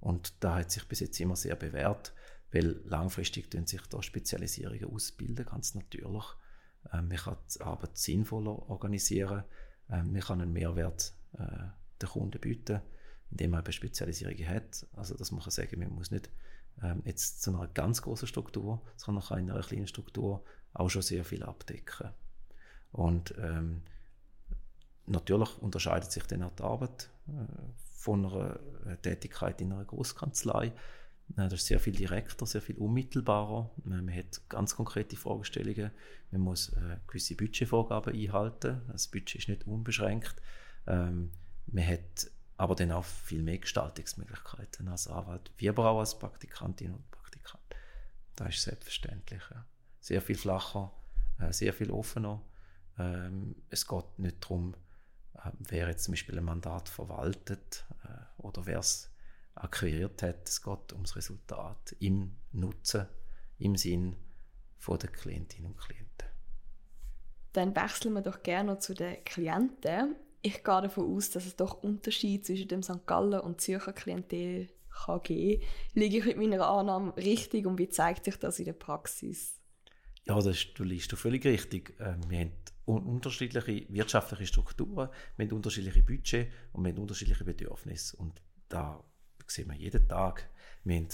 Und 0.00 0.34
da 0.42 0.56
hat 0.56 0.72
sich 0.72 0.86
bis 0.88 0.98
jetzt 0.98 1.20
immer 1.20 1.36
sehr 1.36 1.54
bewährt, 1.54 2.12
weil 2.52 2.80
langfristig 2.84 3.48
sich 3.66 3.82
da 3.88 4.02
Spezialisierungen 4.02 4.84
ausbilden, 4.84 5.46
ganz 5.46 5.74
natürlich. 5.74 6.24
Ähm, 6.92 7.08
man 7.08 7.16
kann 7.16 7.36
die 7.54 7.60
Arbeit 7.60 7.96
sinnvoller 7.96 8.68
organisieren, 8.68 9.44
ähm, 9.90 10.12
man 10.12 10.20
kann 10.20 10.40
einen 10.40 10.52
Mehrwert 10.52 11.12
äh, 11.34 11.68
den 12.00 12.08
Kunden 12.08 12.40
bieten, 12.40 12.80
indem 13.30 13.50
man 13.52 13.64
eine 13.64 13.72
Spezialisierung 13.72 14.46
hat. 14.46 14.86
Also 14.92 15.16
das 15.16 15.30
man 15.32 15.42
sagen, 15.50 15.78
man 15.78 15.90
muss 15.90 16.10
nicht 16.10 16.30
ähm, 16.82 17.02
jetzt 17.04 17.42
zu 17.42 17.50
einer 17.50 17.68
ganz 17.68 18.02
großen 18.02 18.28
Struktur, 18.28 18.80
sondern 18.96 19.24
kann 19.24 19.40
in 19.40 19.50
einer 19.50 19.62
kleinen 19.62 19.86
Struktur 19.86 20.44
auch 20.72 20.88
schon 20.88 21.02
sehr 21.02 21.24
viel 21.24 21.42
abdecken. 21.42 22.10
Und 22.92 23.34
ähm, 23.38 23.82
Natürlich 25.08 25.58
unterscheidet 25.58 26.12
sich 26.12 26.24
dann 26.24 26.42
auch 26.42 26.52
die 26.52 26.62
Arbeit 26.62 27.08
äh, 27.28 27.32
von 27.94 28.26
einer 28.26 28.60
äh, 28.86 28.96
Tätigkeit 28.98 29.60
in 29.60 29.72
einer 29.72 29.84
Großkanzlei. 29.84 30.72
Das 31.36 31.52
ist 31.52 31.66
sehr 31.66 31.78
viel 31.78 31.94
direkter, 31.94 32.46
sehr 32.46 32.62
viel 32.62 32.76
unmittelbarer. 32.76 33.70
Man 33.84 34.12
hat 34.14 34.40
ganz 34.48 34.74
konkrete 34.74 35.16
Fragestellungen. 35.16 35.90
Man 36.30 36.40
muss 36.40 36.70
äh, 36.70 36.96
gewisse 37.06 37.36
Budgetvorgaben 37.36 38.14
einhalten. 38.14 38.82
Das 38.88 39.08
Budget 39.08 39.36
ist 39.36 39.48
nicht 39.48 39.66
unbeschränkt. 39.66 40.34
Ähm, 40.86 41.30
man 41.66 41.86
hat 41.86 42.30
aber 42.56 42.74
dann 42.74 42.92
auch 42.92 43.04
viel 43.04 43.42
mehr 43.42 43.58
Gestaltungsmöglichkeiten 43.58 44.88
als 44.88 45.06
Anwalt, 45.06 45.52
wie 45.58 45.68
aber 45.68 45.90
auch 45.90 46.00
als 46.00 46.18
Praktikantin 46.18 46.94
und 46.94 47.10
Praktikant. 47.10 47.62
Das 48.34 48.56
ist 48.56 48.62
selbstverständlich. 48.62 49.42
Sehr 50.00 50.22
viel 50.22 50.36
flacher, 50.36 50.92
äh, 51.38 51.52
sehr 51.52 51.72
viel 51.72 51.90
offener. 51.90 52.42
Ähm, 52.98 53.54
es 53.70 53.86
geht 53.86 54.18
nicht 54.18 54.42
darum, 54.42 54.74
äh, 55.34 55.50
wer 55.58 55.88
jetzt 55.88 56.04
zum 56.04 56.12
Beispiel 56.12 56.38
ein 56.38 56.44
Mandat 56.44 56.88
verwaltet 56.88 57.84
oder 58.38 58.64
wer 58.66 58.78
es 58.78 59.07
akquiriert 59.62 60.22
hat. 60.22 60.48
Es 60.48 60.62
geht 60.62 60.92
ums 60.92 61.16
Resultat 61.16 61.96
im 61.98 62.36
Nutzen, 62.52 63.06
im 63.58 63.76
Sinn 63.76 64.16
von 64.76 64.98
der 64.98 65.10
Klientinnen 65.10 65.72
und 65.72 65.78
Klienten. 65.78 66.28
Dann 67.52 67.74
wechseln 67.74 68.14
wir 68.14 68.22
doch 68.22 68.42
gerne 68.42 68.78
zu 68.78 68.94
den 68.94 69.24
Klienten. 69.24 70.16
Ich 70.42 70.62
gehe 70.62 70.82
davon 70.82 71.16
aus, 71.16 71.30
dass 71.30 71.46
es 71.46 71.56
doch 71.56 71.82
Unterschiede 71.82 72.42
zwischen 72.42 72.68
dem 72.68 72.82
St. 72.82 73.06
Gallen 73.06 73.40
und 73.40 73.60
Zürcher 73.60 73.92
Klientel 73.92 74.68
kann 75.04 75.22
geben. 75.22 75.62
Liege 75.94 76.18
ich 76.18 76.24
mit 76.24 76.36
meiner 76.36 76.66
Annahme 76.66 77.16
richtig 77.16 77.66
und 77.66 77.78
wie 77.78 77.88
zeigt 77.88 78.24
sich 78.24 78.36
das 78.36 78.58
in 78.58 78.66
der 78.66 78.72
Praxis? 78.74 79.60
Ja, 80.24 80.34
das 80.34 80.46
ist, 80.46 80.78
du 80.78 80.84
liegst 80.84 81.10
völlig 81.12 81.44
richtig. 81.44 81.96
Ähm, 82.00 82.20
wir 82.28 82.38
haben 82.40 82.52
unterschiedliche 82.84 83.86
wirtschaftliche 83.88 84.46
Strukturen, 84.46 85.08
wir 85.36 85.46
haben 85.46 85.56
unterschiedliche 85.56 86.02
Budget 86.02 86.52
und 86.72 86.84
wir 86.84 86.92
haben 86.92 87.00
unterschiedliche 87.00 87.44
Bedürfnisse. 87.44 88.16
Und 88.16 88.40
da 88.68 89.02
sehen 89.50 89.68
wir 89.68 89.76
jeden 89.76 90.08
Tag. 90.08 90.48
Wir 90.84 90.96
haben, 90.96 91.08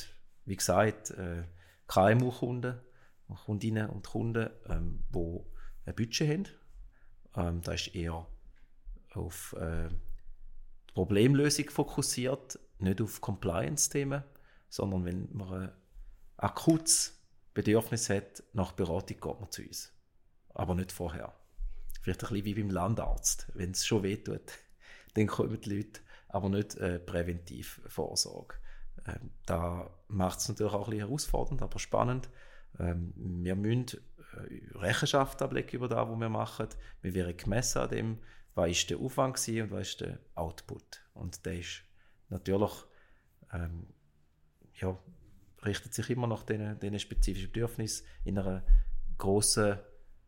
wie 0.45 0.57
gesagt, 0.57 1.11
äh, 1.11 1.45
KMU-Kunden, 1.88 2.81
Kundinnen 3.45 3.91
und 3.91 4.07
Kunden, 4.07 4.50
ähm, 4.69 5.05
die 5.14 5.41
ein 5.87 5.95
Budget 5.95 6.29
haben. 6.29 6.49
Ähm, 7.37 7.62
da 7.62 7.73
ist 7.73 7.95
eher 7.95 8.26
auf 9.14 9.55
äh, 9.59 9.88
Problemlösung 10.95 11.71
fokussiert, 11.71 12.59
nicht 12.79 13.00
auf 13.00 13.21
Compliance-Themen, 13.21 14.23
sondern 14.69 15.05
wenn 15.05 15.29
man 15.33 15.62
ein 15.62 15.73
akutes 16.37 17.21
Bedürfnis 17.53 18.11
hat 18.11 18.43
nach 18.53 18.73
Beratung, 18.73 19.21
geht 19.21 19.41
man 19.41 19.50
zu 19.50 19.62
uns. 19.62 19.93
Aber 20.50 20.75
nicht 20.75 20.93
vorher. 20.93 21.35
Vielleicht 22.03 22.23
ein 22.23 22.29
bisschen 22.29 22.45
wie 22.45 22.55
beim 22.55 22.71
Landarzt. 22.71 23.47
Wenn 23.55 23.71
es 23.71 23.87
schon 23.87 24.03
wehtut, 24.03 24.53
dann 25.14 25.26
kommen 25.26 25.61
die 25.61 25.76
Leute 25.76 26.00
aber 26.35 26.49
nicht 26.49 26.75
äh, 26.76 26.99
präventiv 26.99 27.81
Vorsorge. 27.87 28.57
Ähm, 29.07 29.31
da 29.47 29.88
macht 30.09 30.41
es 30.41 30.49
natürlich 30.49 30.73
auch 30.73 30.88
ein 30.88 30.91
bisschen 30.91 31.07
herausfordernd, 31.07 31.62
aber 31.62 31.79
spannend. 31.79 32.29
Ähm, 32.81 33.12
wir 33.17 33.55
müssen 33.55 34.00
äh, 34.37 34.76
Rechenschaft 34.76 35.41
ablegen 35.43 35.76
über 35.76 35.87
das, 35.87 36.09
was 36.09 36.19
wir 36.19 36.29
machen. 36.29 36.67
Wir 37.03 37.14
werden 37.14 37.37
gemessen 37.37 37.79
an 37.79 37.88
dem, 37.88 38.19
was 38.57 38.71
ist 38.71 38.91
der 38.91 38.99
Aufwand 38.99 39.37
und 39.49 39.71
was 39.71 39.88
ist 39.91 40.00
der 40.00 40.19
Output. 40.35 41.05
Und 41.14 41.47
der 41.47 41.61
ist 41.61 41.83
natürlich, 42.31 42.73
ähm, 43.53 43.87
ja, 44.81 44.99
richtet 45.64 45.95
sich 45.95 46.11
immer 46.11 46.26
nach 46.26 46.43
diesen 46.43 46.99
spezifischen 46.99 47.53
Bedürfnissen 47.53 48.09
in 48.25 48.38
einer 48.38 48.64
grossen, 49.19 49.79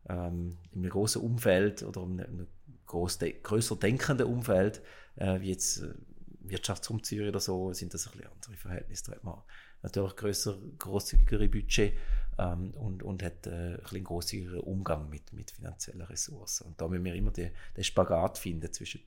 ähm, 0.07 0.57
in 0.71 0.83
einem 0.83 0.89
grossen 0.89 1.21
Umfeld 1.21 1.83
oder 1.83 2.03
in 2.03 2.21
einem 2.21 2.47
gross 2.87 3.17
de 3.17 3.39
grösser 3.41 3.75
denkenden 3.75 4.27
Umfeld, 4.27 4.81
äh, 5.15 5.39
wie 5.41 5.49
jetzt 5.49 5.83
äh, 5.83 5.93
Wirtschaftsraum 6.39 7.03
Zürich 7.03 7.29
oder 7.29 7.39
so, 7.39 7.73
sind 7.73 7.93
das 7.93 8.07
ein 8.07 8.13
bisschen 8.13 8.31
andere 8.31 8.53
Verhältnisse. 8.55 9.03
Da 9.05 9.11
hat 9.11 9.23
man 9.23 9.41
natürlich 9.81 10.15
grösser, 10.15 10.57
grosszügigere 10.79 11.49
Budget 11.49 11.93
ähm, 12.37 12.71
und, 12.71 13.03
und 13.03 13.23
hat 13.23 13.45
äh, 13.47 13.77
ein 13.77 14.03
bisschen 14.03 14.59
Umgang 14.59 15.09
mit, 15.09 15.33
mit 15.33 15.51
finanziellen 15.51 16.01
Ressourcen. 16.01 16.67
Und 16.67 16.81
da 16.81 16.87
müssen 16.87 17.05
wir 17.05 17.15
immer 17.15 17.31
den, 17.31 17.51
den 17.75 17.83
Spagat 17.83 18.37
finden 18.37 18.71
zwischen, 18.71 19.01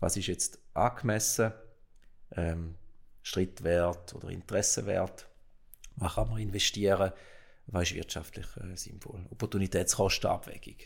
was 0.00 0.16
ist 0.16 0.26
jetzt 0.26 0.58
angemessen, 0.74 1.52
ähm, 2.32 2.74
Schrittwert 3.22 4.14
oder 4.14 4.28
Interessenwert, 4.28 5.28
was 5.96 6.14
kann 6.14 6.28
man 6.28 6.38
investieren, 6.38 7.12
was 7.66 7.90
ist 7.90 7.94
wirtschaftlich 7.94 8.46
äh, 8.56 8.76
sinnvoll. 8.76 9.26
Opportunitätskostenabwägung. 9.30 10.76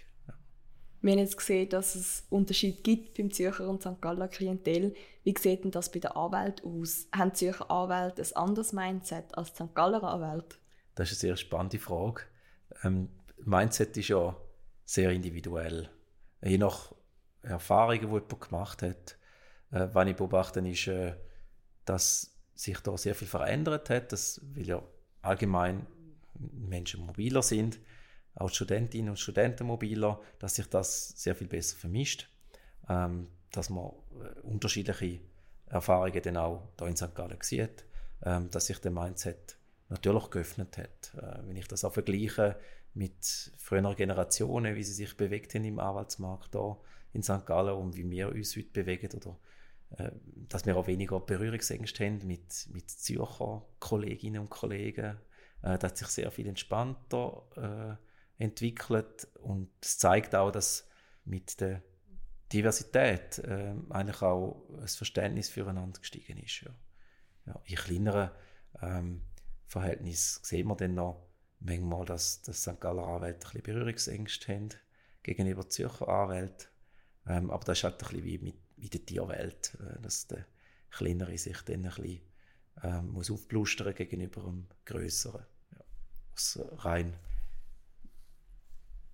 Wir 1.03 1.13
haben 1.13 1.19
jetzt 1.19 1.37
gesehen, 1.37 1.69
dass 1.69 1.95
es 1.95 2.25
Unterschiede 2.31 2.81
gibt 2.83 3.17
beim 3.17 3.31
Zürcher 3.31 3.69
und 3.69 3.83
St. 3.83 4.01
Galler 4.01 4.29
Klientel. 4.29 4.95
Wie 5.25 5.35
sieht 5.39 5.65
denn 5.65 5.71
das 5.71 5.91
bei 5.93 6.01
den 6.01 6.13
Anwälten 6.13 6.81
aus? 6.81 7.07
Haben 7.15 7.35
Zürcher 7.35 7.71
Anwälte 7.71 8.23
ein 8.23 8.37
anderes 8.37 8.73
Mindset 8.73 9.37
als 9.37 9.49
St. 9.49 9.75
Galler 9.75 10.03
Anwälte? 10.03 10.57
Das 10.95 11.13
ist 11.13 11.23
eine 11.23 11.31
sehr 11.31 11.37
spannende 11.37 11.79
Frage. 11.79 12.23
Ähm, 12.83 13.09
Mindset 13.45 13.97
ist 13.97 14.09
ja 14.09 14.37
sehr 14.85 15.11
individuell. 15.11 15.91
Je 16.43 16.59
nach 16.59 16.93
Erfahrungen, 17.43 18.01
die 18.01 18.07
jemand 18.07 18.41
gemacht 18.41 18.83
hat, 18.83 19.19
äh, 19.71 19.89
was 19.93 20.09
ich 20.09 20.17
beobachte, 20.17 20.61
ist, 20.61 20.87
äh, 20.87 21.15
dass 21.85 22.35
sich 22.55 22.79
da 22.81 22.97
sehr 22.97 23.15
viel 23.15 23.29
verändert 23.29 23.91
hat, 23.91 24.13
dass, 24.13 24.41
weil 24.55 24.67
ja 24.67 24.83
allgemein 25.23 25.87
Menschen 26.39 27.05
mobiler 27.05 27.43
sind, 27.43 27.79
auch 28.37 28.51
Studentinnen 28.51 29.11
und 29.11 29.19
Studenten 29.19 29.67
mobiler, 29.67 30.21
dass 30.39 30.55
sich 30.55 30.69
das 30.69 31.09
sehr 31.17 31.35
viel 31.35 31.49
besser 31.49 31.77
vermischt, 31.77 32.29
ähm, 32.89 33.29
dass 33.51 33.71
man 33.71 33.87
äh, 33.87 34.41
unterschiedliche 34.41 35.21
Erfahrungen 35.67 36.23
dann 36.23 36.37
auch 36.37 36.69
hier 36.79 36.87
in 36.87 36.97
St. 36.97 37.15
Gallen 37.15 37.39
sieht, 37.41 37.85
ähm, 38.23 38.51
dass 38.51 38.67
sich 38.67 38.79
der 38.79 38.93
Mindset 38.93 39.57
natürlich 39.89 40.31
geöffnet 40.31 40.79
hat. 40.79 41.15
Äh, 41.15 41.49
wenn 41.49 41.57
ich 41.57 41.67
das 41.67 41.85
auch 41.85 41.93
vergleiche 41.93 42.57
mit 42.95 43.53
früheren 43.59 43.97
Generationen, 43.97 44.75
wie 44.75 44.83
sie 44.83 44.93
sich 44.93 45.17
bewegt 45.17 45.55
haben 45.55 45.65
im 45.65 45.79
Anwaltsmarkt 45.79 46.53
hier 46.53 46.77
in 47.13 47.23
St. 47.23 47.47
Gallen 47.47 47.75
und 47.75 47.97
wie 47.97 48.09
wir 48.09 48.29
uns 48.29 48.55
heute 48.57 48.69
bewegen 48.69 49.11
oder 49.15 49.39
äh, 49.97 50.11
dass 50.49 50.67
wir 50.67 50.77
auch 50.77 50.87
weniger 50.87 51.21
Berührungsängste 51.21 52.05
haben 52.05 52.27
mit, 52.27 52.69
mit 52.73 52.91
Zürcher 52.91 53.65
Kolleginnen 53.79 54.43
und 54.43 54.51
Kollegen. 54.51 55.17
Äh, 55.63 55.79
das 55.79 55.93
hat 55.93 55.97
sich 55.97 56.09
sehr 56.09 56.31
viel 56.31 56.47
entspannter 56.47 57.43
äh, 57.57 58.06
entwickelt 58.39 59.29
und 59.41 59.71
es 59.81 59.99
zeigt 59.99 60.35
auch, 60.35 60.51
dass 60.51 60.89
mit 61.25 61.61
der 61.61 61.83
Diversität 62.53 63.39
äh, 63.39 63.75
eigentlich 63.91 64.23
auch 64.23 64.69
ein 64.81 64.89
Verständnis 64.89 65.49
füreinander 65.49 65.99
gestiegen 66.01 66.39
ist. 66.39 66.61
Ja. 66.61 66.71
Ja, 67.47 67.61
in 67.65 67.77
kleineren 67.77 68.31
ähm, 68.83 69.23
Verhältnissen 69.67 70.45
sehen 70.45 70.69
wir 70.69 70.77
dann 70.77 70.95
noch 70.95 71.27
manchmal, 71.61 72.05
dass, 72.05 72.43
dass 72.43 72.63
St. 72.63 72.81
Galler 72.81 73.07
Anwälte 73.07 73.47
ein 73.47 73.53
bisschen 73.53 73.63
Berührungsängste 73.63 74.53
haben 74.53 74.69
gegenüber 75.23 75.69
Zürcher 75.69 76.09
Anwälten. 76.09 76.69
Ähm, 77.27 77.51
aber 77.51 77.65
das 77.65 77.79
ist 77.79 77.85
halt 77.85 77.95
ein 77.95 77.99
bisschen 77.99 78.25
wie, 78.25 78.39
mit, 78.39 78.57
wie 78.77 78.89
der 78.89 79.05
Tierwelt, 79.05 79.77
äh, 79.81 80.01
dass 80.03 80.27
der 80.27 80.47
Kleinere 80.91 81.37
sich 81.39 81.61
dann 81.63 81.85
ein 81.87 81.95
bisschen 81.95 82.21
ähm, 82.83 83.13
muss 83.13 83.31
aufblustern 83.31 83.95
gegenüber 83.95 84.43
dem 84.43 84.67
Größeren. 84.85 85.45
Ja, 85.73 85.85
aus 86.35 86.59
rein 86.79 87.15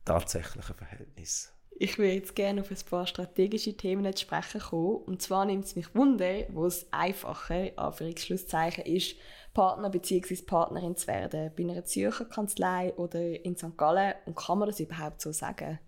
tatsächlichen 0.05 0.75
Verhältnis. 0.75 1.53
Ich 1.79 1.99
würde 1.99 2.13
jetzt 2.13 2.37
gerne 2.37 2.61
auf 2.61 2.71
ein 2.71 2.77
paar 2.89 3.07
strategische 3.07 3.77
Themen 3.77 4.15
zu 4.15 4.23
sprechen 4.23 4.61
kommen. 4.61 4.97
Und 4.99 5.23
zwar 5.23 5.45
nimmt 5.45 5.65
es 5.65 5.75
mich 5.75 5.95
Wunder, 5.95 6.45
wo 6.51 6.67
es 6.67 6.87
einfache, 6.93 7.73
Anführungsschlusszeichen, 7.77 8.85
ist, 8.85 9.17
Partner 9.55 9.91
bzw. 9.91 10.43
Partnerin 10.43 10.97
zu 10.97 11.09
werden. 11.09 11.51
Bei 11.57 11.63
einer 11.65 11.85
Zürcher 11.85 12.27
Kanzlei 12.27 12.95
oder 12.95 13.45
in 13.45 13.57
St. 13.57 13.77
Gallen. 13.77 14.15
Und 14.27 14.37
kann 14.37 14.59
man 14.59 14.69
das 14.69 14.81
überhaupt 14.81 15.21
so 15.21 15.33
sagen? 15.33 15.79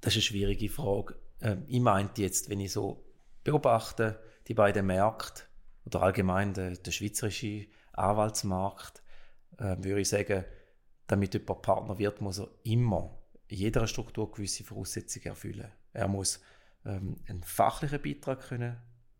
Das 0.00 0.12
ist 0.12 0.16
eine 0.16 0.22
schwierige 0.22 0.68
Frage. 0.68 1.16
Ähm, 1.40 1.64
ich 1.66 1.80
meinte 1.80 2.22
jetzt, 2.22 2.48
wenn 2.48 2.60
ich 2.60 2.72
so 2.72 3.04
beobachte, 3.44 4.18
die 4.48 4.54
beiden 4.54 4.86
Märkte 4.86 5.42
oder 5.84 6.02
allgemein 6.02 6.54
der, 6.54 6.76
der 6.76 6.90
schweizerische 6.90 7.66
Anwaltsmarkt, 7.92 9.02
äh, 9.58 9.76
würde 9.78 10.00
ich 10.00 10.08
sagen, 10.08 10.44
damit 11.06 11.34
jemand 11.34 11.62
Partner 11.62 11.98
wird, 11.98 12.20
muss 12.20 12.38
er 12.38 12.48
immer 12.64 13.18
jeder 13.48 13.86
Struktur 13.86 14.30
gewisse 14.30 14.64
Voraussetzungen 14.64 15.26
erfüllen. 15.26 15.70
Er 15.92 16.08
muss 16.08 16.40
ähm, 16.84 17.16
einen 17.28 17.42
fachlichen 17.42 18.02
Beitrag 18.02 18.48
können, 18.48 18.76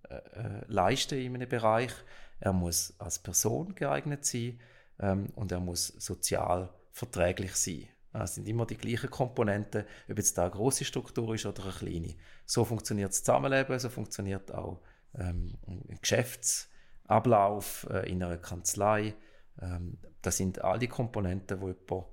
äh, 0.09 0.15
äh, 0.15 0.65
leisten 0.69 1.19
in 1.19 1.35
einem 1.35 1.49
Bereich. 1.49 1.93
Er 2.41 2.53
muss 2.53 2.95
als 2.99 3.19
Person 3.19 3.75
geeignet 3.75 4.25
sein 4.25 4.61
ähm, 5.01 5.29
und 5.35 5.53
er 5.53 5.61
muss 5.61 5.89
sozial 5.89 6.73
verträglich 6.93 7.55
sein. 7.55 7.89
Es 8.13 8.35
sind 8.35 8.49
immer 8.49 8.67
die 8.67 8.77
gleichen 8.77 9.11
Komponenten, 9.11 9.85
ob 10.09 10.17
jetzt 10.17 10.39
da 10.39 10.43
eine 10.43 10.51
große 10.53 10.85
Struktur 10.85 11.35
ist 11.35 11.45
oder 11.45 11.65
eine 11.65 11.73
kleine. 11.73 12.15
So 12.47 12.65
funktioniert 12.65 13.11
das 13.11 13.23
Zusammenleben, 13.23 13.79
so 13.79 13.91
funktioniert 13.91 14.53
auch 14.53 14.81
ähm, 15.15 15.59
ein 15.67 15.99
Geschäftsablauf 16.01 17.87
äh, 17.91 18.11
in 18.11 18.23
einer 18.23 18.39
Kanzlei. 18.39 19.15
Ähm, 19.61 19.99
das 20.23 20.39
sind 20.39 20.63
all 20.63 20.79
die 20.79 20.89
Komponenten, 20.89 21.61
die 21.61 21.67
jemand 21.67 22.07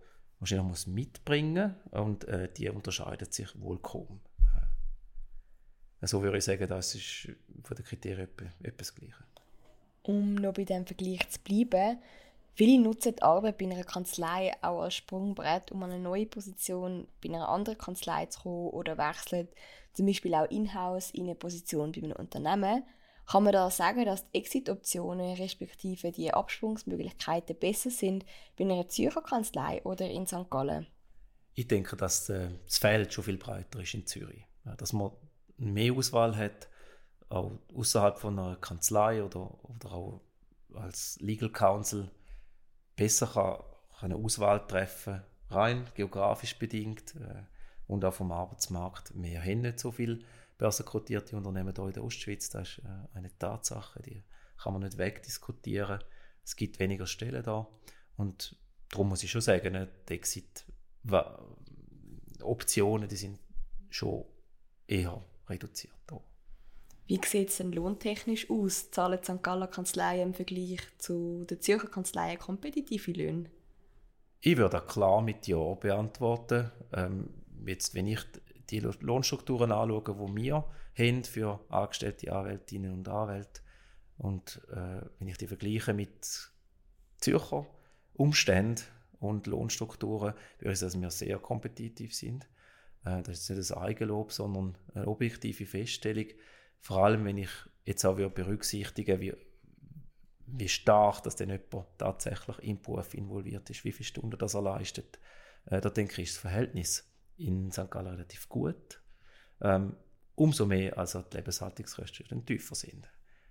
wahrscheinlich 0.43 0.67
muss 0.67 0.87
mitbringen 0.87 1.75
und 1.91 2.27
äh, 2.27 2.51
die 2.51 2.69
unterscheiden 2.69 3.31
sich 3.31 3.49
wohl 3.59 3.79
kaum. 3.79 4.19
so 6.01 6.21
würde 6.21 6.37
ich 6.37 6.43
sagen, 6.43 6.67
das 6.67 6.95
ist 6.95 7.29
von 7.63 7.77
den 7.77 7.85
Kriterien 7.85 8.27
etwas 8.61 8.93
Gleiche. 8.93 9.23
Um 10.03 10.35
noch 10.35 10.53
bei 10.53 10.65
diesem 10.65 10.85
Vergleich 10.85 11.29
zu 11.29 11.39
bleiben, 11.39 11.97
viele 12.55 12.81
nutzen 12.81 13.15
die 13.15 13.21
Arbeit 13.21 13.57
bei 13.57 13.65
einer 13.65 13.85
Kanzlei 13.85 14.51
auch 14.61 14.81
als 14.81 14.95
Sprungbrett, 14.95 15.71
um 15.71 15.81
an 15.83 15.91
eine 15.91 16.03
neue 16.03 16.25
Position 16.25 17.07
bei 17.21 17.29
einer 17.29 17.47
anderen 17.47 17.77
Kanzlei 17.77 18.25
zu 18.25 18.41
kommen 18.41 18.69
oder 18.71 18.97
wechseln 18.97 19.47
zum 19.93 20.07
Beispiel 20.07 20.35
auch 20.35 20.49
in-house 20.49 21.11
in 21.11 21.23
eine 21.23 21.35
Position 21.35 21.93
bei 21.93 22.01
einem 22.01 22.17
Unternehmen. 22.17 22.83
Kann 23.25 23.43
man 23.43 23.53
da 23.53 23.69
sagen, 23.69 24.05
dass 24.05 24.29
die 24.29 24.37
Exit-Optionen 24.37 25.35
respektive 25.35 26.11
die 26.11 26.33
Absprungsmöglichkeiten 26.33 27.57
besser 27.57 27.89
sind 27.89 28.25
bei 28.57 28.65
einer 28.65 28.89
Zürcher 28.89 29.21
Kanzlei 29.21 29.81
oder 29.83 30.09
in 30.09 30.27
St. 30.27 30.49
Gallen? 30.49 30.87
Ich 31.55 31.67
denke, 31.67 31.95
dass 31.95 32.29
äh, 32.29 32.49
das 32.65 32.79
Feld 32.79 33.13
schon 33.13 33.23
viel 33.23 33.37
breiter 33.37 33.79
ist 33.79 33.93
in 33.93 34.05
Zürich. 34.05 34.45
Dass 34.77 34.93
man 34.93 35.11
mehr 35.57 35.93
Auswahl 35.93 36.35
hat, 36.35 36.67
auch 37.29 37.59
außerhalb 37.73 38.23
einer 38.25 38.55
Kanzlei 38.57 39.23
oder, 39.23 39.51
oder 39.63 39.91
auch 39.91 40.21
als 40.73 41.17
Legal 41.19 41.49
Counsel 41.49 42.09
besser 42.95 43.27
kann 43.27 43.63
eine 44.01 44.15
Auswahl 44.15 44.65
treffen, 44.67 45.23
rein 45.49 45.87
geografisch 45.95 46.57
bedingt 46.59 47.15
äh, 47.15 47.43
und 47.87 48.03
auch 48.03 48.13
vom 48.13 48.31
Arbeitsmarkt. 48.31 49.13
Wir 49.15 49.41
haben 49.41 49.61
nicht 49.61 49.79
so 49.79 49.91
viele 49.91 50.19
börsenkotierte 50.63 51.35
Unternehmen 51.35 51.73
hier 51.75 51.87
in 51.87 51.91
der 51.91 52.05
Ostschweiz, 52.05 52.49
das 52.49 52.69
ist 52.69 52.77
äh, 52.85 52.87
eine 53.15 53.37
Tatsache, 53.37 54.01
die 54.01 54.23
kann 54.57 54.71
man 54.71 54.83
nicht 54.83 54.97
wegdiskutieren. 54.97 56.01
Es 56.45 56.55
gibt 56.55 56.79
weniger 56.79 57.05
Stellen 57.05 57.43
da 57.43 57.67
und 58.15 58.55
darum 58.89 59.09
muss 59.09 59.23
ich 59.23 59.31
schon 59.31 59.41
sagen, 59.41 59.89
die 60.07 60.13
Exit-Optionen, 60.13 63.09
die 63.09 63.17
sind 63.17 63.39
schon 63.89 64.23
eher 64.87 65.21
reduziert. 65.49 65.91
Hier. 66.09 66.21
Wie 67.07 67.19
sieht 67.25 67.49
es 67.49 67.57
denn 67.57 67.73
lohntechnisch 67.73 68.49
aus? 68.49 68.89
Zahlen 68.91 69.19
die 69.21 69.33
St. 69.33 69.43
Galler 69.43 69.67
Kanzleien 69.67 70.29
im 70.29 70.33
Vergleich 70.33 70.79
zu 70.97 71.43
den 71.43 71.59
Zürcher 71.59 71.89
Kanzleien 71.89 72.39
kompetitive 72.39 73.11
Löhne? 73.11 73.51
Ich 74.39 74.55
würde 74.55 74.79
klar 74.79 75.21
mit 75.21 75.45
Ja 75.45 75.73
beantworten. 75.73 76.71
Ähm, 76.93 77.33
jetzt, 77.65 77.95
wenn 77.95 78.07
ich 78.07 78.21
die 78.81 78.87
Lohnstrukturen 79.01 79.71
anschaue, 79.71 80.03
die 80.03 80.43
wir 80.43 80.65
haben 80.97 81.23
für 81.23 81.59
angestellte 81.69 82.33
Anwältinnen 82.33 82.93
und 82.93 83.07
Anwälte 83.07 83.61
und 84.17 84.61
äh, 84.71 85.01
wenn 85.19 85.27
ich 85.27 85.37
die 85.37 85.47
vergleiche 85.47 85.93
mit 85.93 86.51
Zürcher 87.17 87.65
Umständen 88.13 88.83
und 89.19 89.47
Lohnstrukturen, 89.47 90.33
würde 90.59 90.73
ich 90.73 90.79
sagen, 90.79 91.01
dass 91.01 91.01
wir 91.01 91.09
sehr 91.09 91.39
kompetitiv 91.39 92.13
sind. 92.13 92.47
Äh, 93.05 93.23
das 93.23 93.39
ist 93.39 93.49
nicht 93.49 93.71
ein 93.71 93.77
Eigenlob, 93.77 94.31
sondern 94.31 94.77
eine 94.93 95.07
objektive 95.07 95.65
Feststellung. 95.65 96.27
Vor 96.79 97.03
allem, 97.03 97.25
wenn 97.25 97.37
ich 97.37 97.49
jetzt 97.85 98.05
auch 98.05 98.15
berücksichtige, 98.15 99.19
wie, 99.19 99.33
wie 100.45 100.69
stark 100.69 101.23
dass 101.23 101.35
denn 101.35 101.49
jemand 101.49 101.87
tatsächlich 101.97 102.59
im 102.59 102.81
Beruf 102.81 103.13
involviert 103.13 103.69
ist, 103.69 103.83
wie 103.83 103.91
viele 103.91 104.07
Stunden 104.07 104.37
das 104.37 104.53
er 104.53 104.61
leistet. 104.61 105.19
Äh, 105.65 105.81
da 105.81 105.89
denke 105.89 106.21
ich, 106.21 106.29
ist 106.29 106.35
das 106.35 106.41
Verhältnis 106.41 107.12
in 107.47 107.71
St. 107.71 107.89
Gallen 107.89 108.07
relativ 108.07 108.49
gut. 108.49 109.01
Ähm, 109.61 109.95
umso 110.35 110.65
mehr, 110.65 110.97
als 110.97 111.13
die 111.13 111.37
Lebenshaltungskosten 111.37 112.45
tiefer 112.45 112.75
sind. 112.75 113.09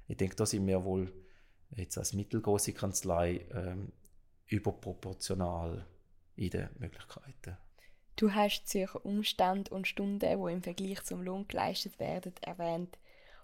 Ich 0.09 0.17
denke, 0.17 0.37
da 0.37 0.47
sind 0.47 0.67
wir 0.67 0.85
wohl 0.85 1.13
jetzt 1.71 1.97
als 1.97 2.13
mittelgroße 2.13 2.73
Kanzlei 2.73 3.47
ähm, 3.53 3.93
überproportional 4.47 5.87
in 6.37 6.51
den 6.51 6.69
Möglichkeiten. 6.79 7.57
Du 8.17 8.33
hast 8.35 8.69
Zürcher 8.69 9.05
Umstände 9.05 9.71
und 9.71 9.89
Stunden, 9.89 10.19
die 10.19 10.53
im 10.53 10.63
Vergleich 10.63 11.03
zum 11.05 11.23
Lohn 11.23 11.49
geleistet 11.49 11.99
werden, 11.99 12.35
erwähnt. 12.43 12.99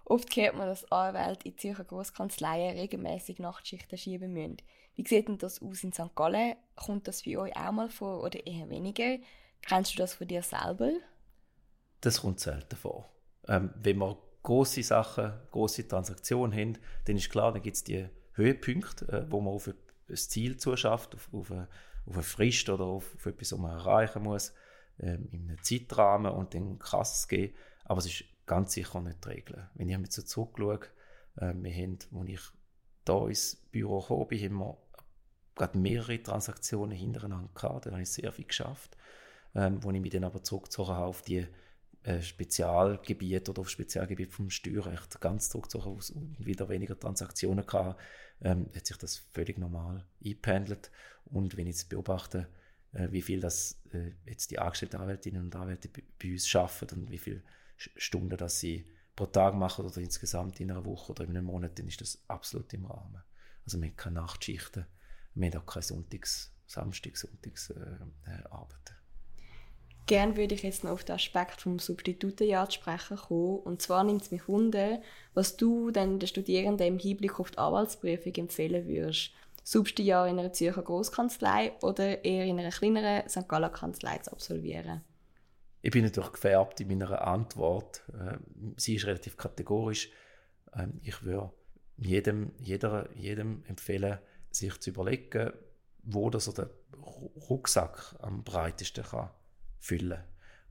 Oft 0.04 0.34
hört 0.36 0.56
man, 0.56 0.66
dass 0.66 0.90
Anwälte 0.90 1.48
in 1.48 1.56
Zürcher 1.58 1.84
Großkanzleien 1.84 2.78
regelmäßig 2.78 3.38
Nachtschichten 3.38 3.98
schieben 3.98 4.32
müssen. 4.32 4.58
Wie 4.94 5.06
sieht 5.06 5.28
denn 5.28 5.38
das 5.38 5.62
aus 5.62 5.84
in 5.84 5.92
St. 5.92 6.14
Gallen? 6.14 6.56
Kommt 6.76 7.08
das 7.08 7.22
für 7.22 7.40
euch 7.40 7.56
auch 7.56 7.72
mal 7.72 7.88
vor 7.88 8.22
oder 8.22 8.46
eher 8.46 8.68
weniger? 8.68 9.18
Kennst 9.62 9.94
du 9.94 9.98
das 9.98 10.14
von 10.14 10.26
dir 10.26 10.42
selber? 10.42 10.92
Das 12.00 12.22
kommt 12.22 12.40
selten 12.40 12.76
vor. 12.76 13.08
Ähm, 13.46 13.70
wenn 13.76 13.98
wir 13.98 14.18
große 14.42 14.82
Sachen, 14.82 15.32
große 15.50 15.88
Transaktionen 15.88 16.58
haben, 16.58 16.78
dann 17.06 17.16
ist 17.16 17.30
klar, 17.30 17.52
dann 17.52 17.62
gibt 17.62 17.76
es 17.76 17.84
die 17.84 18.08
Höhepunkte, 18.32 19.08
äh, 19.08 19.30
wo 19.30 19.40
man 19.40 19.54
auf 19.54 19.68
ein 19.68 20.16
Ziel 20.16 20.56
zuschafft, 20.56 21.14
auf, 21.14 21.28
auf, 21.32 21.50
eine, 21.50 21.68
auf 22.06 22.14
eine 22.14 22.22
Frist 22.22 22.68
oder 22.68 22.84
auf, 22.84 23.14
auf 23.14 23.26
etwas, 23.26 23.52
was 23.52 23.58
man 23.58 23.72
erreichen 23.72 24.22
muss, 24.22 24.52
ähm, 25.00 25.28
in 25.32 25.48
einem 25.48 25.62
Zeitrahmen 25.62 26.32
und 26.32 26.54
dann 26.54 26.78
kann 26.78 27.02
es 27.02 27.26
gehen. 27.28 27.54
Aber 27.84 27.98
es 27.98 28.06
ist 28.06 28.24
ganz 28.46 28.72
sicher 28.72 29.00
nicht 29.00 29.24
die 29.24 29.28
Regel. 29.28 29.68
Wenn 29.74 29.88
ich 29.88 29.98
mir 29.98 30.06
so 30.08 30.22
zurückschaue, 30.22 30.80
äh, 31.36 31.52
wir 31.54 31.72
haben, 31.74 31.98
als 32.14 32.28
ich 32.28 32.40
hier 33.06 33.26
ins 33.26 33.56
Büro 33.70 34.00
gekommen 34.00 34.28
bin, 34.28 34.44
haben 34.44 34.58
wir 34.58 34.78
gerade 35.56 35.78
mehrere 35.78 36.22
Transaktionen 36.22 36.96
hintereinander 36.96 37.50
gehabt. 37.52 37.86
Da 37.86 37.90
habe 37.90 38.02
ich 38.02 38.10
sehr 38.10 38.32
viel 38.32 38.46
geschafft 38.46 38.96
ähm, 39.58 39.82
wo 39.82 39.90
ich 39.90 40.00
mich 40.00 40.12
dann 40.12 40.24
aber 40.24 40.42
zurückgezogen 40.42 40.94
habe 40.94 41.06
auf 41.06 41.22
die 41.22 41.46
äh, 42.04 42.22
Spezialgebiete 42.22 43.50
oder 43.50 43.62
auf 43.62 43.70
Spezialgebiet 43.70 44.32
vom 44.32 44.50
Steuerrecht 44.50 45.20
ganz 45.20 45.50
zurückgezogen 45.50 45.96
aus 45.96 46.10
und 46.10 46.36
wieder 46.38 46.68
weniger 46.68 46.98
Transaktionen 46.98 47.66
gehabt, 47.66 48.00
ähm, 48.40 48.70
hat 48.74 48.86
sich 48.86 48.96
das 48.98 49.16
völlig 49.16 49.58
normal 49.58 50.06
eingependelt. 50.24 50.92
Und 51.24 51.56
wenn 51.56 51.66
ich 51.66 51.76
jetzt 51.76 51.88
beobachte, 51.88 52.46
äh, 52.92 53.08
wie 53.10 53.20
viel 53.20 53.40
das 53.40 53.80
äh, 53.92 54.12
jetzt 54.26 54.52
die 54.52 54.60
angestellten 54.60 55.00
Anwältinnen 55.00 55.42
und 55.42 55.56
Anwälte 55.56 55.90
bei 56.22 56.30
uns 56.30 56.46
schaffen 56.46 56.88
und 56.90 57.10
wie 57.10 57.18
viele 57.18 57.42
Stunden 57.76 58.36
das 58.36 58.60
sie 58.60 58.86
pro 59.16 59.26
Tag 59.26 59.54
machen 59.54 59.84
oder 59.84 59.98
insgesamt 59.98 60.60
in 60.60 60.70
einer 60.70 60.84
Woche 60.84 61.10
oder 61.10 61.24
in 61.24 61.30
einem 61.30 61.46
Monat, 61.46 61.76
dann 61.78 61.88
ist 61.88 62.00
das 62.00 62.22
absolut 62.28 62.72
im 62.74 62.84
Rahmen. 62.84 63.22
Also 63.64 63.80
wir 63.80 63.88
haben 63.88 63.96
keine 63.96 64.20
Nachtschichten, 64.20 64.86
wir 65.34 65.50
haben 65.50 65.60
auch 65.60 65.66
keine 65.66 65.82
Sonntags, 65.82 66.54
Samstags, 66.66 67.22
Sonntags 67.22 67.70
äh, 67.70 67.96
äh, 68.26 68.44
arbeiten. 68.50 68.97
Gerne 70.08 70.38
würde 70.38 70.54
ich 70.54 70.62
jetzt 70.62 70.84
noch 70.84 70.92
auf 70.92 71.04
den 71.04 71.16
Aspekt 71.16 71.60
vom 71.60 71.78
Substitutenjahr 71.78 72.70
zu 72.70 72.76
sprechen 72.76 73.18
kommen. 73.18 73.58
Und 73.58 73.82
zwar 73.82 74.04
nimmt 74.04 74.22
es 74.22 74.30
mich 74.30 74.48
wunder, 74.48 75.02
was 75.34 75.58
du 75.58 75.90
den 75.90 76.18
Studierenden 76.26 76.86
im 76.86 76.98
Hinblick 76.98 77.38
auf 77.38 77.50
die 77.50 77.58
Anwaltsprüfung 77.58 78.32
empfehlen 78.34 78.88
würdest. 78.88 79.32
Substitutjahr 79.64 80.26
in 80.26 80.38
einer 80.38 80.54
Zürcher 80.54 80.80
Großkanzlei 80.80 81.72
oder 81.82 82.24
eher 82.24 82.46
in 82.46 82.58
einer 82.58 82.70
kleineren 82.70 83.28
St. 83.28 83.46
Galler 83.48 83.68
Kanzlei 83.68 84.16
zu 84.16 84.32
absolvieren? 84.32 85.02
Ich 85.82 85.90
bin 85.90 86.04
natürlich 86.04 86.32
gefärbt 86.32 86.80
in 86.80 86.88
meiner 86.88 87.20
Antwort. 87.20 88.02
Ähm, 88.18 88.74
sie 88.78 88.94
ist 88.94 89.04
relativ 89.04 89.36
kategorisch. 89.36 90.08
Ähm, 90.74 91.02
ich 91.02 91.22
würde 91.22 91.52
jedem, 91.98 92.52
jeder, 92.58 93.10
jedem 93.14 93.62
empfehlen, 93.66 94.20
sich 94.50 94.80
zu 94.80 94.88
überlegen, 94.88 95.52
wo 96.02 96.30
der 96.30 96.40
Rucksack 97.50 98.16
am 98.20 98.42
breitesten 98.42 99.04
kann 99.04 99.28
füllen. 99.78 100.22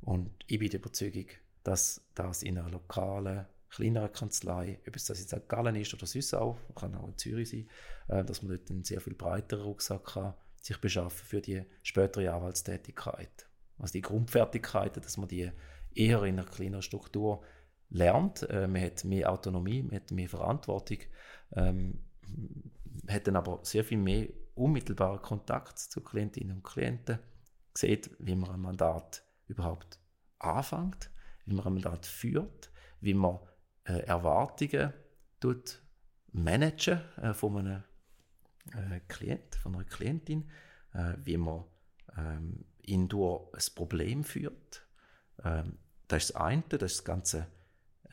Und 0.01 0.31
ich 0.47 0.59
bin 0.59 0.69
der 0.69 0.79
Überzeugung, 0.79 1.25
dass 1.63 2.01
das 2.15 2.43
in 2.43 2.57
einer 2.57 2.69
lokalen, 2.69 3.45
kleineren 3.69 4.11
Kanzlei, 4.11 4.79
ob 4.87 4.95
es 4.95 5.05
das 5.05 5.19
in. 5.19 5.41
Gallen 5.47 5.75
ist 5.75 5.93
oder 5.93 6.05
sonst 6.05 6.33
auch, 6.33 6.57
kann 6.75 6.95
auch 6.95 7.07
in 7.07 7.17
Zürich 7.17 7.49
sein, 7.49 7.69
äh, 8.07 8.23
dass 8.23 8.41
man 8.41 8.55
dort 8.55 8.69
einen 8.69 8.83
sehr 8.83 9.01
viel 9.01 9.15
breiteren 9.15 9.63
Rucksack 9.63 10.05
kann, 10.05 10.33
sich 10.61 10.79
beschaffen 10.79 11.25
für 11.25 11.41
die 11.41 11.63
spätere 11.83 12.33
Anwaltstätigkeit. 12.33 13.47
Also 13.77 13.93
die 13.93 14.01
Grundfertigkeiten, 14.01 15.03
dass 15.03 15.17
man 15.17 15.27
die 15.27 15.51
eher 15.93 16.23
in 16.23 16.39
einer 16.39 16.47
kleineren 16.47 16.81
Struktur 16.81 17.43
lernt. 17.89 18.43
Äh, 18.49 18.67
man 18.67 18.81
hat 18.81 19.03
mehr 19.03 19.31
Autonomie, 19.31 19.83
man 19.83 19.95
hat 19.95 20.11
mehr 20.11 20.29
Verantwortung, 20.29 20.99
ähm, 21.55 21.99
hat 23.07 23.27
dann 23.27 23.35
aber 23.35 23.59
sehr 23.63 23.83
viel 23.83 23.97
mehr 23.97 24.27
unmittelbaren 24.55 25.21
Kontakt 25.21 25.79
zu 25.79 26.01
Klientinnen 26.01 26.57
und 26.57 26.63
Klienten 26.63 27.19
sieht, 27.77 28.09
wie 28.19 28.35
man 28.35 28.51
ein 28.51 28.61
Mandat 28.61 29.23
überhaupt 29.47 29.99
anfängt, 30.39 31.09
wie 31.45 31.53
man 31.53 31.65
ein 31.65 31.73
Mandat 31.73 32.05
führt, 32.05 32.71
wie 33.01 33.13
man 33.13 33.39
äh, 33.85 33.99
Erwartungen 33.99 34.93
tut 35.39 35.81
managen 36.31 37.01
äh, 37.21 37.33
von 37.33 37.57
einem 37.57 37.83
äh, 38.73 38.99
Klient, 39.07 39.55
von 39.55 39.75
einer 39.75 39.85
Klientin, 39.85 40.49
äh, 40.93 41.13
wie 41.23 41.37
man 41.37 41.63
ähm, 42.17 42.65
ihn 42.81 43.07
durch 43.07 43.53
ein 43.53 43.75
Problem 43.75 44.23
führt. 44.23 44.85
Ähm, 45.43 45.77
das 46.07 46.25
ist 46.25 46.35
das 46.35 46.41
eine, 46.41 46.63
das 46.69 46.91
ist 46.91 46.99
das 46.99 47.05
ganze 47.05 47.47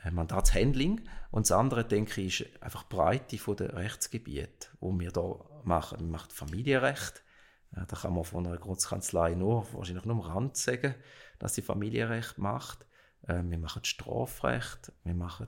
äh, 0.03 0.11
Mandatshandling. 0.11 1.07
Und 1.31 1.49
das 1.49 1.51
andere, 1.51 1.85
denke 1.85 2.21
ich, 2.21 2.41
ist 2.41 2.63
einfach 2.63 2.83
die 2.83 2.95
Breite 2.95 3.55
der 3.55 3.75
Rechtsgebiete, 3.75 4.69
die 4.81 4.99
wir 4.99 5.11
hier 5.11 5.45
machen. 5.63 5.99
Wir 5.99 6.07
machen 6.07 6.31
Familienrecht, 6.31 7.23
da 7.71 7.95
kann 7.95 8.13
man 8.13 8.23
von 8.23 8.45
einer 8.45 8.57
Großkanzlei 8.57 9.35
nur, 9.35 9.71
wahrscheinlich 9.73 10.05
nur 10.05 10.15
am 10.15 10.21
Rand 10.21 10.57
sagen, 10.57 10.95
dass 11.39 11.55
sie 11.55 11.61
Familienrecht 11.61 12.37
macht. 12.37 12.85
Äh, 13.23 13.41
wir 13.43 13.57
machen 13.57 13.83
Strafrecht, 13.83 14.91
wir 15.03 15.15
machen 15.15 15.47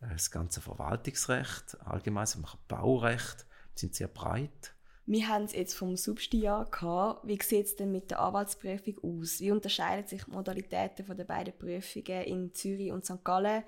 äh, 0.00 0.12
das 0.12 0.30
ganze 0.30 0.60
Verwaltungsrecht 0.60 1.80
allgemein, 1.80 2.26
wir 2.34 2.42
machen 2.42 2.60
Baurecht, 2.68 3.46
wir 3.72 3.78
sind 3.78 3.94
sehr 3.94 4.08
breit. 4.08 4.74
Wir 5.06 5.26
haben 5.28 5.44
es 5.44 5.54
jetzt 5.54 5.74
vom 5.74 5.96
Substijahr 5.96 6.66
gehabt. 6.66 7.26
Wie 7.26 7.38
sieht 7.42 7.64
es 7.64 7.76
denn 7.76 7.92
mit 7.92 8.10
der 8.10 8.20
Anwaltsprüfung 8.20 8.98
aus? 9.02 9.40
Wie 9.40 9.50
unterscheiden 9.50 10.06
sich 10.06 10.24
die 10.24 10.30
Modalitäten 10.30 11.16
der 11.16 11.24
beiden 11.24 11.56
Prüfungen 11.56 12.24
in 12.24 12.52
Zürich 12.52 12.92
und 12.92 13.06
St. 13.06 13.24
Gallen? 13.24 13.64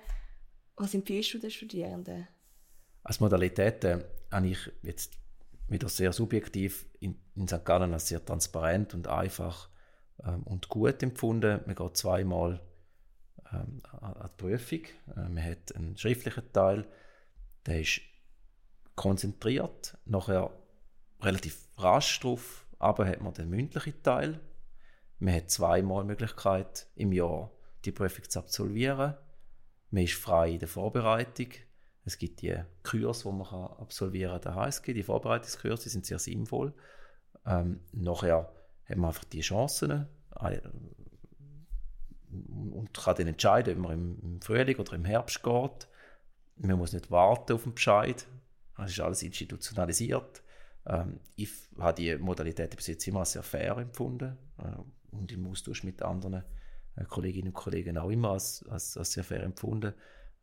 Was 0.75 0.93
empfiehlst 0.93 1.33
du 1.33 1.39
den 1.39 1.49
Studierenden? 1.49 2.27
Als 3.03 3.19
Modalität 3.19 3.83
äh, 3.83 4.05
habe 4.31 4.49
ich 4.49 4.71
jetzt 4.83 5.17
wieder 5.67 5.89
sehr 5.89 6.13
subjektiv 6.13 6.85
in, 6.99 7.19
in 7.35 7.47
St. 7.47 7.63
Gallen 7.65 7.93
als 7.93 8.07
sehr 8.07 8.23
transparent 8.23 8.93
und 8.93 9.07
einfach 9.07 9.69
ähm, 10.23 10.43
und 10.43 10.69
gut 10.69 11.01
empfunden. 11.03 11.61
Man 11.65 11.75
geht 11.75 11.97
zweimal 11.97 12.59
ähm, 13.51 13.81
an 13.99 14.15
die 14.23 14.41
Prüfung. 14.41 14.83
Äh, 15.15 15.29
man 15.29 15.43
hat 15.43 15.75
einen 15.75 15.97
schriftlichen 15.97 16.51
Teil, 16.51 16.85
der 17.65 17.81
ist 17.81 18.01
konzentriert, 18.95 19.97
nachher 20.05 20.51
relativ 21.21 21.67
rasch 21.77 22.19
drauf, 22.19 22.65
aber 22.79 23.07
hat 23.07 23.21
man 23.21 23.33
den 23.33 23.49
mündlichen 23.49 24.01
Teil. 24.03 24.39
Man 25.19 25.35
hat 25.35 25.51
zweimal 25.51 26.03
Möglichkeit 26.03 26.87
im 26.95 27.11
Jahr 27.11 27.51
die 27.85 27.91
Prüfung 27.91 28.27
zu 28.27 28.39
absolvieren. 28.39 29.15
Man 29.91 30.03
ist 30.03 30.13
frei 30.13 30.51
in 30.51 30.59
der 30.59 30.67
Vorbereitung. 30.67 31.47
Es 32.03 32.17
gibt 32.17 32.41
die 32.41 32.55
Kurse, 32.83 33.29
die 33.29 33.35
man 33.35 33.47
absolvieren 33.47 34.41
kann, 34.41 34.41
der 34.41 34.55
HSG, 34.55 34.93
die 34.93 35.03
Vorbereitungskurse, 35.03 35.83
die 35.83 35.89
sind 35.89 36.05
sehr 36.05 36.17
sinnvoll. 36.17 36.73
Ähm, 37.45 37.81
nachher 37.91 38.51
hat 38.85 38.97
man 38.97 39.09
einfach 39.09 39.23
die 39.25 39.41
Chancen 39.41 40.07
äh, 40.39 40.61
und 42.29 42.93
kann 42.93 43.15
dann 43.15 43.27
entscheiden, 43.27 43.77
ob 43.77 43.83
man 43.83 43.93
im, 44.21 44.41
Frühling 44.41 44.77
oder 44.77 44.93
im 44.93 45.05
Herbst 45.05 45.43
geht. 45.43 45.87
Man 46.57 46.77
muss 46.77 46.93
nicht 46.93 47.11
warten 47.11 47.53
auf 47.53 47.63
den 47.63 47.73
Bescheid. 47.73 48.27
Es 48.77 48.91
ist 48.91 48.99
alles 48.99 49.23
institutionalisiert. 49.23 50.41
Ähm, 50.85 51.19
ich 51.35 51.49
habe 51.77 52.01
die 52.01 52.15
Modalität 52.17 52.75
bis 52.75 52.87
jetzt 52.87 53.07
immer 53.07 53.25
sehr 53.25 53.43
fair 53.43 53.77
empfunden 53.77 54.37
äh, 54.57 55.15
und 55.15 55.31
im 55.31 55.47
Austausch 55.47 55.83
mit 55.83 56.01
anderen 56.01 56.43
äh, 56.95 57.05
Kolleginnen 57.05 57.49
und 57.49 57.53
Kollegen 57.53 57.97
auch 57.97 58.09
immer 58.09 58.31
als, 58.31 58.65
als, 58.69 58.97
als 58.97 59.11
sehr 59.11 59.23
fair 59.23 59.43
empfunden. 59.43 59.93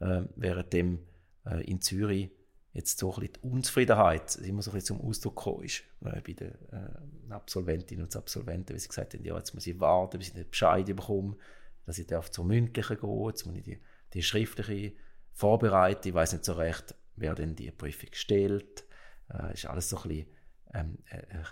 Äh, 0.01 0.23
währenddem 0.37 1.01
äh, 1.45 1.65
in 1.65 1.81
Zürich 1.81 2.31
jetzt 2.79 2.99
so 2.99 3.13
ein 3.13 3.21
bisschen 3.21 3.35
die 3.35 3.49
Unzufriedenheit 3.49 4.37
immer 4.37 4.63
so 4.63 4.71
ein 4.71 4.75
bisschen 4.75 4.99
zum 4.99 5.07
Ausdruck 5.07 5.37
gekommen 5.37 5.65
ist 5.65 5.83
äh, 6.05 6.21
bei 6.21 6.33
den 6.33 6.53
äh, 6.71 7.33
Absolventinnen 7.33 8.05
und 8.05 8.17
Absolventen, 8.17 8.73
weil 8.73 8.79
sie 8.79 8.89
gesagt 8.89 9.15
haben, 9.15 9.25
ja, 9.25 9.37
jetzt 9.37 9.53
muss 9.55 9.67
ich 9.67 9.79
warten, 9.81 10.19
bis 10.19 10.29
ich 10.29 10.35
den 10.35 10.49
Bescheid 10.49 10.87
bekomme, 10.87 11.37
dass 11.85 11.99
ich 11.99 12.07
darf 12.07 12.31
zur 12.31 12.45
mündlichen 12.45 12.99
gehen, 12.99 13.27
jetzt 13.27 13.47
muss 13.47 13.57
ich 13.57 13.65
die, 13.65 13.79
die 14.15 14.23
schriftliche 14.23 14.93
vorbereiten, 15.33 16.09
ich 16.09 16.15
weiß 16.15 16.33
nicht 16.33 16.45
so 16.45 16.53
recht, 16.53 16.95
wer 17.17 17.35
denn 17.35 17.57
die 17.57 17.71
Prüfung 17.71 18.11
stellt, 18.13 18.85
äh, 19.33 19.53
ist 19.53 19.67
alles 19.67 19.89
so 19.89 19.97
ein 19.99 20.09
bisschen 20.09 20.27
ähm, 20.75 20.99
äh, 21.11 21.43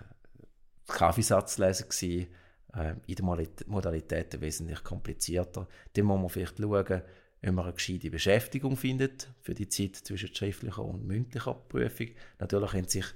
Kaffeesatzlesen 0.86 1.88
gewesen, 1.88 2.28
äh, 2.74 2.94
in 3.06 3.16
den 3.16 3.48
Modalitäten 3.66 4.40
wesentlich 4.40 4.84
komplizierter. 4.84 5.66
Da 5.92 6.02
muss 6.02 6.20
man 6.20 6.28
vielleicht 6.28 6.58
schauen, 6.58 7.02
wenn 7.40 7.54
man 7.54 7.64
eine 7.64 7.74
gescheite 7.74 8.10
Beschäftigung 8.10 8.76
findet 8.76 9.28
für 9.40 9.54
die 9.54 9.68
Zeit 9.68 9.96
zwischen 9.96 10.34
schriftlicher 10.34 10.84
und 10.84 11.06
mündlicher 11.06 11.54
Prüfung. 11.54 12.08
Natürlich 12.38 12.72
haben 12.72 12.88
sich 12.88 13.06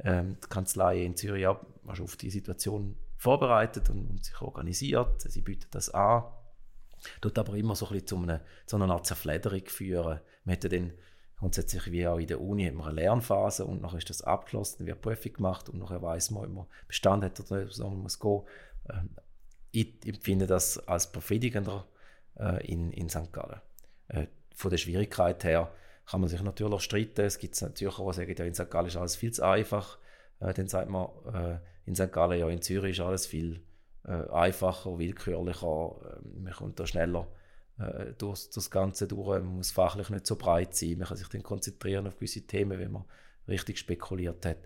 ähm, 0.00 0.36
die 0.42 0.48
Kanzleien 0.48 1.06
in 1.06 1.16
Zürich 1.16 1.46
auch 1.46 1.64
auf 1.86 2.16
die 2.16 2.30
Situation 2.30 2.96
vorbereitet 3.16 3.90
und, 3.90 4.08
und, 4.08 4.24
sich 4.24 4.40
organisiert. 4.40 5.22
Sie 5.22 5.40
bieten 5.40 5.68
das 5.70 5.90
an. 5.90 6.24
Tut 7.20 7.38
aber 7.38 7.54
immer 7.54 7.76
so 7.76 7.86
ein 7.86 7.92
bisschen 7.92 8.06
zu 8.06 8.16
einer, 8.16 8.40
zu 8.66 8.76
einer 8.76 8.90
Art 8.90 9.06
Zerflederung 9.06 9.66
führen. 9.66 10.20
Man 10.44 10.54
hätte 10.54 10.68
dann 10.68 10.92
grundsätzlich 11.36 11.90
wie 11.92 12.06
auch 12.06 12.18
in 12.18 12.26
der 12.26 12.40
Uni 12.40 12.68
eine 12.68 12.92
Lernphase 12.92 13.66
und 13.66 13.82
nachher 13.82 13.98
ist 13.98 14.08
das 14.08 14.22
abgeschlossen, 14.22 14.86
wird 14.86 15.02
Prüfung 15.02 15.34
gemacht 15.34 15.68
und 15.68 15.78
nachher 15.78 16.00
weiß 16.00 16.30
man, 16.30 16.44
ob 16.44 16.50
man 16.50 16.66
bestanden 16.88 17.26
hat 17.26 17.40
oder 17.40 17.70
so 17.70 17.88
man 17.88 18.00
muss 18.00 18.18
gehen. 18.18 18.42
Ähm, 18.90 19.10
ich 19.70 20.06
empfinde 20.06 20.46
das 20.46 20.78
als 20.88 21.12
befriedigender 21.12 21.86
äh, 22.38 22.66
in, 22.66 22.92
in 22.92 23.08
St. 23.08 23.32
Gallen. 23.32 23.60
Äh, 24.08 24.26
von 24.54 24.70
der 24.70 24.78
Schwierigkeit 24.78 25.44
her 25.44 25.72
kann 26.06 26.20
man 26.20 26.30
sich 26.30 26.42
natürlich 26.42 26.82
streiten. 26.82 27.24
Es 27.24 27.38
gibt 27.38 27.56
Zürcher, 27.56 28.04
die 28.06 28.12
sagen, 28.12 28.34
ja, 28.36 28.44
in 28.44 28.54
St. 28.54 28.70
Gallen 28.70 28.86
ist 28.86 28.96
alles 28.96 29.16
viel 29.16 29.32
zu 29.32 29.44
einfach. 29.44 29.98
Äh, 30.40 30.54
dann 30.54 30.68
sagt 30.68 30.88
man, 30.88 31.08
äh, 31.32 31.58
in 31.84 31.94
St. 31.94 32.12
Gallen, 32.12 32.38
ja, 32.38 32.48
in 32.48 32.62
Zürich 32.62 32.98
ist 32.98 33.04
alles 33.04 33.26
viel 33.26 33.62
äh, 34.04 34.28
einfacher, 34.30 34.98
willkürlicher. 34.98 36.20
Äh, 36.24 36.38
man 36.38 36.52
kommt 36.52 36.78
da 36.80 36.86
schneller 36.86 37.28
äh, 37.78 38.12
durch 38.18 38.48
das 38.50 38.70
Ganze 38.70 39.06
durch. 39.06 39.40
Man 39.40 39.56
muss 39.56 39.72
fachlich 39.72 40.10
nicht 40.10 40.26
so 40.26 40.36
breit 40.36 40.74
sein. 40.74 40.98
Man 40.98 41.08
kann 41.08 41.16
sich 41.16 41.28
dann 41.28 41.42
konzentrieren 41.42 42.06
auf 42.06 42.16
gewisse 42.16 42.46
Themen, 42.46 42.78
wenn 42.78 42.92
man 42.92 43.04
richtig 43.48 43.78
spekuliert 43.78 44.44
hat. 44.46 44.58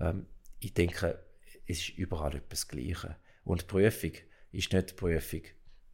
Ähm, 0.00 0.26
ich 0.60 0.74
denke, 0.74 1.18
es 1.66 1.78
ist 1.78 1.90
überall 1.90 2.36
etwas 2.36 2.68
Gleiche. 2.68 3.16
Und 3.44 3.62
die 3.62 3.66
Prüfung 3.66 4.12
ist 4.52 4.72
nicht 4.72 4.90
die 4.90 4.94
Prüfung 4.94 5.42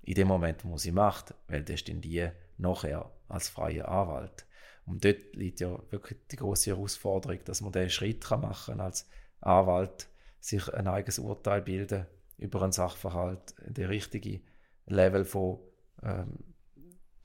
in 0.02 0.14
dem 0.14 0.28
Moment, 0.28 0.64
wo 0.64 0.76
sie 0.78 0.92
macht, 0.92 1.34
weil 1.48 1.62
das 1.62 1.84
dann 1.84 2.00
die 2.00 2.28
nachher 2.58 3.10
als 3.28 3.48
freier 3.48 3.88
Anwalt. 3.88 4.46
Und 4.84 5.04
dort 5.04 5.34
liegt 5.34 5.60
ja 5.60 5.78
wirklich 5.90 6.18
die 6.30 6.36
große 6.36 6.70
Herausforderung, 6.70 7.38
dass 7.44 7.60
man 7.60 7.72
den 7.72 7.90
Schritt 7.90 8.24
kann 8.24 8.40
machen 8.40 8.80
als 8.80 9.08
Anwalt, 9.40 10.08
sich 10.40 10.72
ein 10.72 10.88
eigenes 10.88 11.18
Urteil 11.18 11.62
bilden 11.62 12.06
über 12.36 12.62
einen 12.62 12.72
Sachverhalt, 12.72 13.54
der 13.64 13.88
richtige 13.88 14.40
Level 14.86 15.24
von 15.24 15.60
ähm, 16.02 16.38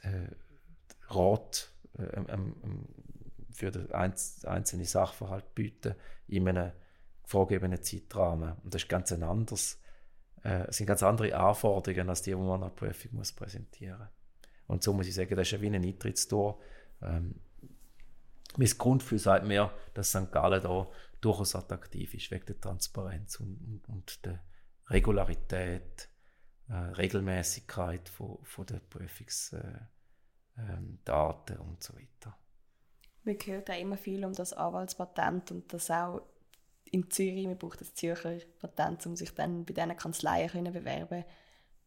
äh, 0.03 0.27
Rat 1.09 1.71
äh, 1.97 2.03
ähm, 2.03 2.55
für 3.51 3.71
den 3.71 3.91
einzelnen 3.91 4.85
Sachverhalt 4.85 5.55
bieten 5.55 5.95
in 6.27 6.47
einem 6.47 6.71
vorgegebenen 7.23 7.81
Zeitrahmen. 7.81 8.53
Und 8.63 8.73
das 8.73 8.83
ist 8.83 8.89
ganz 8.89 9.11
ein 9.11 9.23
anderes, 9.23 9.79
äh, 10.47 10.71
sind 10.71 10.87
ganz 10.87 11.03
andere 11.03 11.35
Anforderungen 11.35 12.09
als 12.09 12.21
die, 12.21 12.31
die 12.31 12.37
man 12.37 12.51
an 12.51 12.61
der 12.61 12.69
Prüfung 12.69 13.15
muss 13.15 13.33
präsentieren 13.33 13.99
muss. 13.99 14.07
Und 14.67 14.83
so 14.83 14.93
muss 14.93 15.07
ich 15.07 15.15
sagen, 15.15 15.35
das 15.35 15.47
ist 15.47 15.51
ja 15.51 15.61
wie 15.61 15.67
ein 15.67 15.83
Eintrittstor. 15.83 16.59
Ähm, 17.01 17.35
mein 18.55 18.69
Grundgefühl 18.69 19.19
sagt 19.19 19.45
mir, 19.45 19.71
dass 19.93 20.09
St. 20.09 20.31
Gallen 20.31 20.63
da 20.63 20.87
durchaus 21.19 21.55
attraktiv 21.55 22.13
ist, 22.13 22.31
wegen 22.31 22.45
der 22.45 22.61
Transparenz 22.61 23.39
und, 23.39 23.59
und, 23.61 23.89
und 23.89 24.25
der 24.25 24.41
Regularität, 24.87 26.09
äh, 26.69 26.73
Regelmäßigkeit 26.73 28.07
von, 28.07 28.39
von 28.43 28.65
der 28.67 28.79
Prüfungsdaten 28.79 29.89
äh, 30.57 30.71
ähm, 30.71 31.59
und 31.59 31.83
so 31.83 31.93
weiter. 31.93 32.37
Man 33.23 33.35
hört 33.35 33.69
auch 33.69 33.79
immer 33.79 33.97
viel 33.97 34.23
um 34.23 34.33
das 34.33 34.53
Anwaltspatent 34.53 35.51
und 35.51 35.73
das 35.73 35.91
auch 35.91 36.21
in 36.91 37.09
Zürich, 37.09 37.45
man 37.45 37.57
braucht 37.57 37.81
das 37.81 37.93
Zürcher 37.93 38.37
Patent, 38.59 39.05
um 39.05 39.15
sich 39.15 39.33
dann 39.33 39.65
bei 39.65 39.73
diesen 39.73 39.95
Kanzleien 39.95 40.49
zu 40.49 40.71
bewerben 40.71 41.23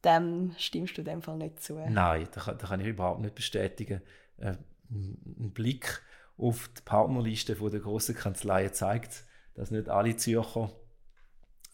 dem 0.05 0.55
stimmst 0.59 0.97
du 0.97 1.03
in 1.03 1.07
dem 1.07 1.23
Fall 1.23 1.37
nicht 1.37 1.63
zu. 1.63 1.75
Nein, 1.75 2.29
das 2.33 2.45
kann, 2.45 2.59
das 2.59 2.69
kann 2.69 2.81
ich 2.81 2.87
überhaupt 2.87 3.21
nicht 3.21 3.35
bestätigen. 3.35 4.03
Äh, 4.39 4.57
ein 4.91 5.53
Blick 5.53 6.03
auf 6.37 6.69
die 6.69 6.83
Partnerliste 6.83 7.55
der 7.55 7.81
großen 7.81 8.15
Kanzleien 8.15 8.73
zeigt, 8.73 9.25
dass 9.55 9.71
nicht 9.71 9.89
alle 9.89 10.17
Zürcher 10.17 10.73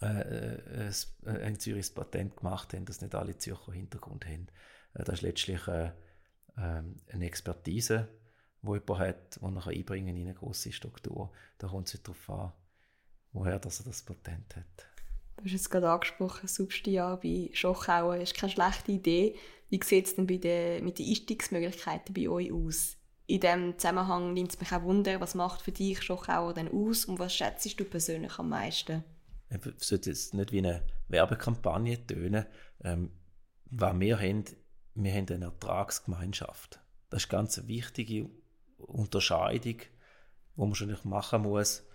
äh, 0.02 0.06
äh, 0.06 0.88
äh 0.88 1.42
ein 1.42 1.58
Zürichs 1.58 1.90
Patent 1.90 2.36
gemacht 2.36 2.74
haben, 2.74 2.84
dass 2.84 3.00
nicht 3.00 3.14
alle 3.14 3.38
Zürcher 3.38 3.72
Hintergrund 3.72 4.26
haben. 4.26 4.48
Das 4.92 5.08
ist 5.08 5.22
letztlich 5.22 5.66
äh, 5.68 5.92
ähm, 6.58 6.96
eine 7.12 7.26
Expertise, 7.26 8.08
die 8.62 8.72
jemand 8.72 8.98
hat, 8.98 9.36
die 9.36 9.44
er 9.44 9.66
einbringen 9.66 10.16
in 10.16 10.26
eine 10.26 10.34
große 10.34 10.72
Struktur. 10.72 11.32
Da 11.58 11.68
kommt 11.68 11.92
es 11.92 12.02
darauf 12.02 12.30
an, 12.30 12.52
woher 13.36 13.58
dass 13.58 13.80
er 13.80 13.86
das 13.86 14.02
Patent 14.02 14.56
hat. 14.56 14.86
Du 15.36 15.44
hast 15.44 15.52
es 15.52 15.70
gerade 15.70 15.90
angesprochen, 15.90 16.48
Substia 16.48 17.16
bei 17.16 17.50
Schochauer 17.52 18.16
ist 18.16 18.34
keine 18.34 18.52
schlechte 18.52 18.92
Idee. 18.92 19.36
Wie 19.68 19.80
sieht 19.82 20.06
es 20.06 20.16
denn 20.16 20.26
bei 20.26 20.38
den, 20.38 20.84
mit 20.84 20.98
den 20.98 21.08
Einstiegsmöglichkeiten 21.08 22.14
bei 22.14 22.28
euch 22.28 22.50
aus? 22.50 22.96
In 23.26 23.40
diesem 23.40 23.78
Zusammenhang 23.78 24.32
nimmt 24.32 24.52
es 24.52 24.60
mich 24.60 24.72
auch 24.72 24.82
Wunder, 24.82 25.20
was 25.20 25.34
macht 25.34 25.60
für 25.60 25.72
dich 25.72 26.00
Schochauer 26.00 26.54
denn 26.54 26.68
aus 26.72 27.04
und 27.04 27.18
was 27.18 27.34
schätzt 27.34 27.78
du 27.78 27.84
persönlich 27.84 28.38
am 28.38 28.48
meisten? 28.48 29.04
Es 29.48 29.60
sollte 29.88 30.10
jetzt 30.10 30.32
nicht 30.32 30.52
wie 30.52 30.58
eine 30.58 30.82
Werbekampagne 31.08 32.06
tönen. 32.06 32.46
Ähm, 32.82 33.10
was 33.66 33.98
wir 33.98 34.18
haben, 34.18 34.44
wir 34.94 35.12
haben 35.12 35.26
eine 35.28 35.44
Ertragsgemeinschaft. 35.44 36.80
Das 37.10 37.24
ist 37.24 37.28
ganz 37.28 37.58
eine 37.58 37.68
wichtige 37.68 38.30
Unterscheidung, 38.78 39.80
die 39.80 39.86
man 40.56 40.74
schon 40.74 40.96
machen 41.04 41.42
muss 41.42 41.85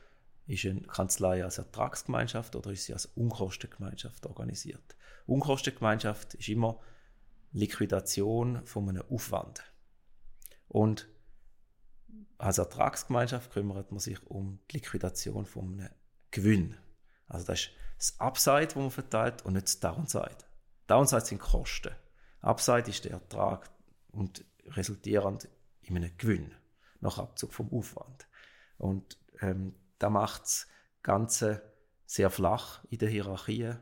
ist 0.51 0.65
eine 0.65 0.81
Kanzlei 0.81 1.43
als 1.43 1.57
Ertragsgemeinschaft 1.57 2.55
oder 2.55 2.71
ist 2.71 2.85
sie 2.85 2.93
als 2.93 3.05
Unkostengemeinschaft 3.05 4.25
organisiert? 4.25 4.95
Unkostengemeinschaft 5.25 6.33
ist 6.33 6.49
immer 6.49 6.79
Liquidation 7.53 8.65
von 8.65 8.89
einem 8.89 9.03
Aufwand. 9.09 9.63
Und 10.67 11.07
als 12.37 12.57
Ertragsgemeinschaft 12.57 13.51
kümmert 13.51 13.91
man 13.91 13.99
sich 13.99 14.25
um 14.27 14.59
die 14.69 14.77
Liquidation 14.77 15.45
von 15.45 15.79
einem 15.79 15.89
Gewinn. 16.31 16.77
Also 17.27 17.45
das 17.45 17.59
ist 17.61 17.71
das 17.97 18.19
Upside, 18.19 18.67
das 18.67 18.75
man 18.75 18.91
verteilt 18.91 19.45
und 19.45 19.53
nicht 19.53 19.67
das 19.67 19.79
Downside. 19.79 20.37
Downside 20.87 21.25
sind 21.25 21.39
Kosten. 21.39 21.95
Upside 22.41 22.89
ist 22.89 23.05
der 23.05 23.11
Ertrag 23.11 23.69
und 24.11 24.43
resultierend 24.65 25.47
in 25.81 25.97
einem 25.97 26.17
Gewinn 26.17 26.53
nach 26.99 27.19
Abzug 27.19 27.53
vom 27.53 27.71
Aufwand. 27.71 28.27
Und 28.77 29.17
ähm, 29.41 29.75
da 30.01 30.09
macht 30.09 30.43
das 30.43 30.67
Ganze 31.03 31.61
sehr 32.05 32.31
flach 32.31 32.83
in 32.89 32.97
der 32.97 33.09
Hierarchie. 33.09 33.73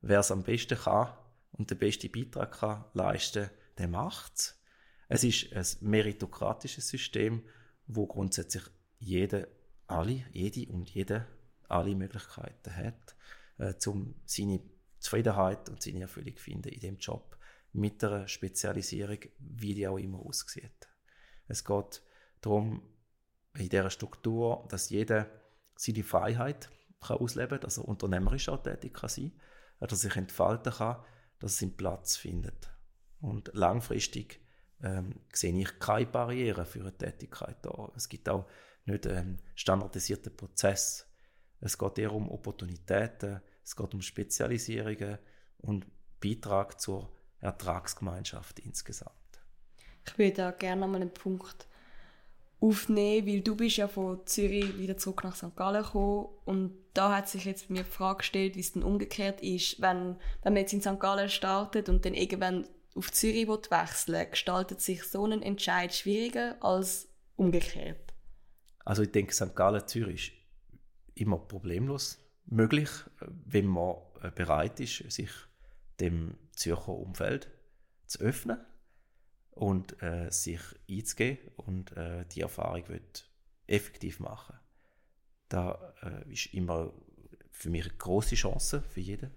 Wer 0.00 0.20
es 0.20 0.30
am 0.30 0.42
besten 0.42 0.78
kann 0.78 1.12
und 1.52 1.70
den 1.70 1.78
besten 1.78 2.10
Beitrag 2.10 2.58
kann 2.58 2.84
leisten, 2.94 3.50
der 3.76 3.88
macht 3.88 4.32
es. 4.36 4.62
Es 5.08 5.22
ist 5.22 5.52
ein 5.52 5.88
meritokratisches 5.88 6.88
System, 6.88 7.42
wo 7.86 8.06
grundsätzlich 8.06 8.64
jede, 8.98 9.48
alle, 9.86 10.24
jede 10.32 10.72
und 10.72 10.88
jede 10.90 11.26
alle 11.68 11.94
Möglichkeiten 11.94 12.74
hat, 12.74 13.16
äh, 13.58 13.74
um 13.86 14.14
seine 14.24 14.60
Zufriedenheit 14.98 15.68
und 15.68 15.82
seine 15.82 16.02
Erfüllung 16.02 16.36
zu 16.36 16.42
finden 16.42 16.70
in 16.70 16.80
dem 16.80 16.96
Job 16.96 17.36
mit 17.72 18.02
einer 18.02 18.26
Spezialisierung, 18.26 19.18
wie 19.38 19.74
die 19.74 19.86
auch 19.86 19.98
immer 19.98 20.20
aussieht. 20.20 20.88
Es 21.48 21.64
geht 21.64 22.02
darum, 22.40 22.82
in 23.54 23.68
dieser 23.68 23.90
Struktur, 23.90 24.66
dass 24.70 24.90
jeder 24.90 25.28
seine 25.76 26.02
Freiheit 26.02 26.70
kann 27.00 27.18
ausleben 27.18 27.50
kann, 27.50 27.60
dass 27.60 27.78
er 27.78 27.86
unternehmerisch 27.86 28.48
auch 28.48 28.62
tätig 28.62 28.94
kann 28.94 29.08
sein 29.08 29.30
kann, 29.30 29.88
dass 29.88 29.92
er 29.92 30.08
sich 30.08 30.16
entfalten 30.16 30.72
kann, 30.72 31.02
dass 31.38 31.56
er 31.56 31.60
seinen 31.60 31.76
Platz 31.76 32.16
findet. 32.16 32.70
Und 33.20 33.50
langfristig 33.54 34.40
ähm, 34.82 35.20
sehe 35.32 35.56
ich 35.58 35.78
keine 35.78 36.06
Barrieren 36.06 36.66
für 36.66 36.80
eine 36.80 36.96
Tätigkeit 36.96 37.56
da. 37.62 37.90
Es 37.96 38.08
gibt 38.08 38.28
auch 38.28 38.46
nicht 38.84 39.06
einen 39.06 39.42
standardisierten 39.54 40.36
Prozess. 40.36 41.06
Es 41.60 41.78
geht 41.78 41.98
eher 41.98 42.12
um 42.12 42.30
Opportunitäten, 42.30 43.40
es 43.64 43.74
geht 43.74 43.94
um 43.94 44.02
Spezialisierungen 44.02 45.18
und 45.58 45.86
Beitrag 46.20 46.80
zur 46.80 47.10
Ertragsgemeinschaft 47.40 48.60
insgesamt. 48.60 49.12
Ich 50.06 50.18
würde 50.18 50.36
da 50.36 50.50
gerne 50.52 50.82
nochmal 50.82 51.02
einen 51.02 51.12
Punkt 51.12 51.66
aufnehmen, 52.60 53.26
weil 53.26 53.40
du 53.42 53.54
bist 53.54 53.76
ja 53.76 53.88
von 53.88 54.26
Zürich 54.26 54.78
wieder 54.78 54.96
zurück 54.96 55.24
nach 55.24 55.36
St. 55.36 55.54
Gallen 55.56 55.82
gekommen 55.82 56.28
und 56.44 56.72
da 56.94 57.14
hat 57.14 57.28
sich 57.28 57.44
jetzt 57.44 57.68
mir 57.68 57.82
die 57.82 57.90
Frage 57.90 58.18
gestellt, 58.18 58.56
wie 58.56 58.60
es 58.60 58.72
denn 58.72 58.82
umgekehrt 58.82 59.42
ist, 59.42 59.80
wenn, 59.80 60.16
wenn 60.42 60.54
man 60.54 60.62
jetzt 60.62 60.72
in 60.72 60.80
St. 60.80 60.98
Gallen 60.98 61.28
startet 61.28 61.88
und 61.88 62.04
dann 62.04 62.14
irgendwann 62.14 62.66
auf 62.94 63.12
Zürich 63.12 63.46
wechseln 63.46 64.30
gestaltet 64.30 64.80
sich 64.80 65.04
so 65.04 65.26
ein 65.26 65.42
Entscheid 65.42 65.94
schwieriger 65.94 66.56
als 66.60 67.08
umgekehrt? 67.36 68.14
Also 68.84 69.02
ich 69.02 69.12
denke, 69.12 69.34
St. 69.34 69.54
Gallen, 69.54 69.86
Zürich 69.86 70.28
ist 70.28 70.32
immer 71.14 71.38
problemlos 71.38 72.18
möglich, 72.46 72.88
wenn 73.20 73.66
man 73.66 73.96
äh, 74.22 74.30
bereit 74.30 74.80
ist, 74.80 75.10
sich 75.10 75.30
dem 76.00 76.38
Zürcher 76.52 76.94
Umfeld 76.94 77.50
zu 78.06 78.20
öffnen 78.20 78.58
und 79.56 80.02
äh, 80.02 80.30
sich 80.30 80.60
einzugehen 80.88 81.38
und 81.56 81.96
äh, 81.96 82.26
die 82.26 82.42
Erfahrung 82.42 82.86
wird 82.88 83.26
effektiv 83.66 84.20
machen. 84.20 84.54
Da 85.48 85.94
äh, 86.02 86.30
ist 86.30 86.52
immer 86.52 86.92
für 87.50 87.70
mich 87.70 87.86
eine 87.86 87.94
große 87.96 88.34
Chance 88.34 88.82
für 88.82 89.00
jeden. 89.00 89.30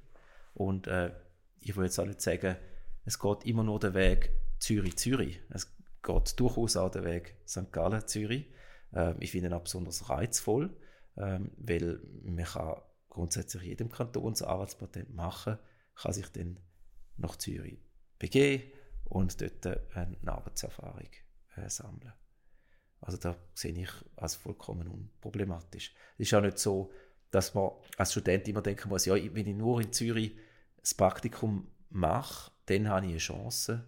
Und 0.53 0.87
äh, 0.87 1.13
ich 1.61 1.77
will 1.77 1.85
jetzt 1.85 1.97
auch 1.99 2.05
nicht 2.05 2.19
sagen, 2.19 2.57
es 3.05 3.17
geht 3.17 3.45
immer 3.45 3.63
nur 3.63 3.79
der 3.79 3.93
Weg 3.93 4.31
Zürich-Zürich. 4.59 5.39
Es 5.51 5.73
geht 6.03 6.37
durchaus 6.37 6.75
auch 6.75 6.91
der 6.91 7.05
Weg 7.05 7.37
St. 7.47 7.71
Gallen-Zürich. 7.71 8.45
Ähm, 8.93 9.15
ich 9.21 9.31
finde 9.31 9.47
ihn 9.47 9.53
auch 9.53 9.63
besonders 9.63 10.09
reizvoll, 10.09 10.75
ähm, 11.15 11.51
weil 11.55 12.01
man 12.23 12.43
kann 12.43 12.81
grundsätzlich 13.07 13.63
jedem 13.63 13.89
Kanton 13.89 14.33
ein 14.33 14.45
Arbeitspatent 14.45 15.15
machen, 15.15 15.57
kann 15.95 16.11
sich 16.11 16.27
dann 16.27 16.59
nach 17.15 17.37
Zürich 17.37 17.79
begeben 18.17 18.69
und 19.09 19.41
dort 19.41 19.65
eine 19.95 20.17
Arbeitserfahrung 20.25 21.09
äh, 21.55 21.69
sammeln. 21.69 22.13
Also 23.01 23.17
da 23.17 23.35
sehe 23.53 23.73
ich 23.73 23.89
als 24.15 24.35
vollkommen 24.35 24.87
unproblematisch. 24.87 25.93
Es 26.17 26.27
ist 26.27 26.33
auch 26.33 26.41
nicht 26.41 26.59
so, 26.59 26.91
dass 27.31 27.53
man 27.53 27.71
als 27.97 28.11
Student 28.11 28.47
immer 28.47 28.61
denken 28.61 28.89
muss, 28.89 29.05
ja, 29.05 29.15
wenn 29.15 29.47
ich 29.47 29.55
nur 29.55 29.81
in 29.81 29.93
Zürich 29.93 30.35
das 30.77 30.93
Praktikum 30.93 31.67
mache, 31.89 32.51
dann 32.65 32.89
habe 32.89 33.05
ich 33.05 33.11
eine 33.11 33.19
Chance. 33.19 33.85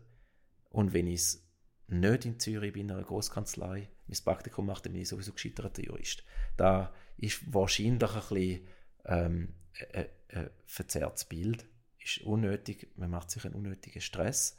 Und 0.70 0.94
wenn 0.94 1.08
ich 1.08 1.22
es 1.22 1.48
nicht 1.88 2.26
in 2.26 2.40
Zürich 2.40 2.74
bin, 2.74 2.88
in 2.88 2.96
einer 2.96 3.04
Großkanzlei, 3.04 3.90
mein 4.08 4.18
Praktikum 4.24 4.66
mache, 4.66 4.84
dann 4.84 4.94
bin 4.94 5.02
ich 5.02 5.10
sowieso 5.10 5.34
gescheiterter 5.34 5.84
Jurist. 5.84 6.24
Da 6.58 6.94
ist 7.18 7.54
wahrscheinlich 7.54 8.04
ein 8.04 8.20
bisschen 8.20 8.68
ähm, 9.06 9.54
ein, 9.94 10.06
ein 10.30 10.50
verzerrtes 10.66 11.26
Bild. 11.26 11.66
Ist 12.00 12.22
unnötig, 12.22 12.92
man 12.96 13.12
macht 13.12 13.30
sich 13.30 13.46
einen 13.46 13.56
unnötigen 13.56 14.02
Stress. 14.02 14.58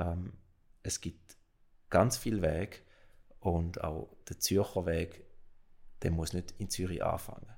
Ähm, 0.00 0.32
es 0.82 1.00
gibt 1.00 1.36
ganz 1.90 2.16
viel 2.16 2.42
Weg 2.42 2.84
und 3.40 3.82
auch 3.82 4.08
der 4.28 4.38
Zürcher 4.38 4.86
Weg, 4.86 5.24
der 6.02 6.10
muss 6.10 6.32
nicht 6.32 6.54
in 6.58 6.70
Zürich 6.70 7.02
anfangen. 7.02 7.52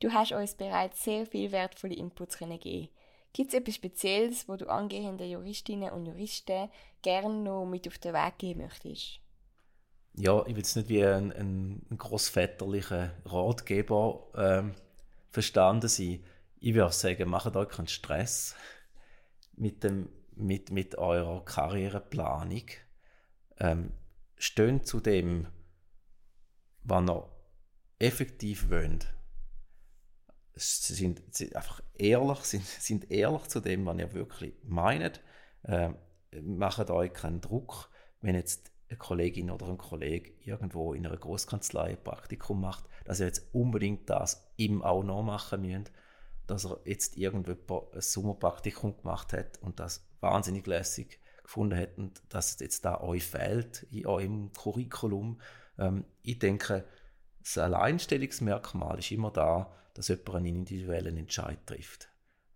Du 0.00 0.12
hast 0.12 0.32
uns 0.32 0.54
bereits 0.54 1.02
sehr 1.02 1.26
viel 1.26 1.52
wertvolle 1.52 1.94
Inputs 1.94 2.38
gegeben. 2.38 2.88
Gibt 3.32 3.52
es 3.52 3.58
etwas 3.58 3.74
Spezielles, 3.74 4.48
wo 4.48 4.56
du 4.56 4.68
angehenden 4.68 5.28
Juristinnen 5.28 5.90
und 5.90 6.06
Juristen 6.06 6.70
gerne 7.02 7.34
noch 7.34 7.66
mit 7.66 7.86
auf 7.86 7.98
den 7.98 8.14
Weg 8.14 8.38
geben 8.38 8.62
möchtest? 8.62 9.20
Ja, 10.14 10.44
ich 10.46 10.54
will 10.54 10.62
es 10.62 10.76
nicht 10.76 10.88
wie 10.88 11.04
ein, 11.04 11.32
ein, 11.32 11.82
ein 11.90 11.98
grossväterlicher 11.98 13.12
Ratgeber 13.26 14.26
ähm, 14.34 14.74
verstanden 15.30 15.88
sein. 15.88 16.24
Ich 16.58 16.74
würde 16.74 16.92
sagen, 16.92 17.28
macht 17.28 17.54
euch 17.54 17.68
keinen 17.68 17.88
Stress 17.88 18.54
mit, 19.54 19.84
dem, 19.84 20.08
mit, 20.36 20.70
mit 20.70 20.96
eurer 20.96 21.44
Karriereplanung. 21.44 22.64
Ähm, 23.58 23.92
steht 24.36 24.86
zu 24.86 25.00
dem, 25.00 25.48
was 26.84 27.08
ihr 27.08 27.28
effektiv 27.98 28.70
wollt 28.70 29.16
sind, 30.56 31.22
sind 31.34 31.54
einfach 31.54 31.82
ehrlich, 31.94 32.38
sind, 32.42 32.64
sind 32.64 33.10
ehrlich 33.10 33.42
zu 33.48 33.60
dem, 33.60 33.86
was 33.86 33.98
ihr 33.98 34.12
wirklich 34.14 34.54
meint. 34.64 35.20
Ähm, 35.64 35.96
macht 36.42 36.90
euch 36.90 37.12
keinen 37.12 37.40
Druck, 37.40 37.90
wenn 38.20 38.34
jetzt 38.34 38.72
eine 38.88 38.98
Kollegin 38.98 39.50
oder 39.50 39.68
ein 39.68 39.78
Kollege 39.78 40.32
irgendwo 40.44 40.94
in 40.94 41.06
einer 41.06 41.16
Großkanzlei 41.16 41.90
ein 41.90 42.04
Praktikum 42.04 42.60
macht, 42.60 42.84
dass 43.04 43.20
ihr 43.20 43.26
jetzt 43.26 43.52
unbedingt 43.52 44.08
das 44.08 44.52
ihm 44.56 44.82
auch 44.82 45.02
noch 45.02 45.22
machen 45.22 45.62
müsst, 45.62 45.92
dass 46.46 46.64
er 46.64 46.80
jetzt 46.84 47.16
irgendjemand 47.16 47.94
ein 47.94 48.00
Sommerpraktikum 48.00 48.96
gemacht 48.96 49.32
hat 49.32 49.58
und 49.62 49.80
das 49.80 50.06
wahnsinnig 50.20 50.66
lässig 50.66 51.20
gefunden 51.42 51.78
hat 51.78 51.96
und 51.96 52.22
dass 52.28 52.54
es 52.54 52.60
jetzt 52.60 52.84
da 52.84 53.00
euch 53.00 53.24
fehlt 53.24 53.84
in 53.90 54.06
eurem 54.06 54.52
Curriculum. 54.52 55.40
Ähm, 55.78 56.04
ich 56.22 56.38
denke, 56.38 56.84
das 57.40 57.58
Alleinstellungsmerkmal 57.58 58.98
ist 58.98 59.12
immer 59.12 59.30
da, 59.30 59.72
dass 59.94 60.08
jemand 60.08 60.34
einen 60.34 60.46
individuellen 60.46 61.16
Entscheid 61.16 61.58
trifft. 61.66 62.08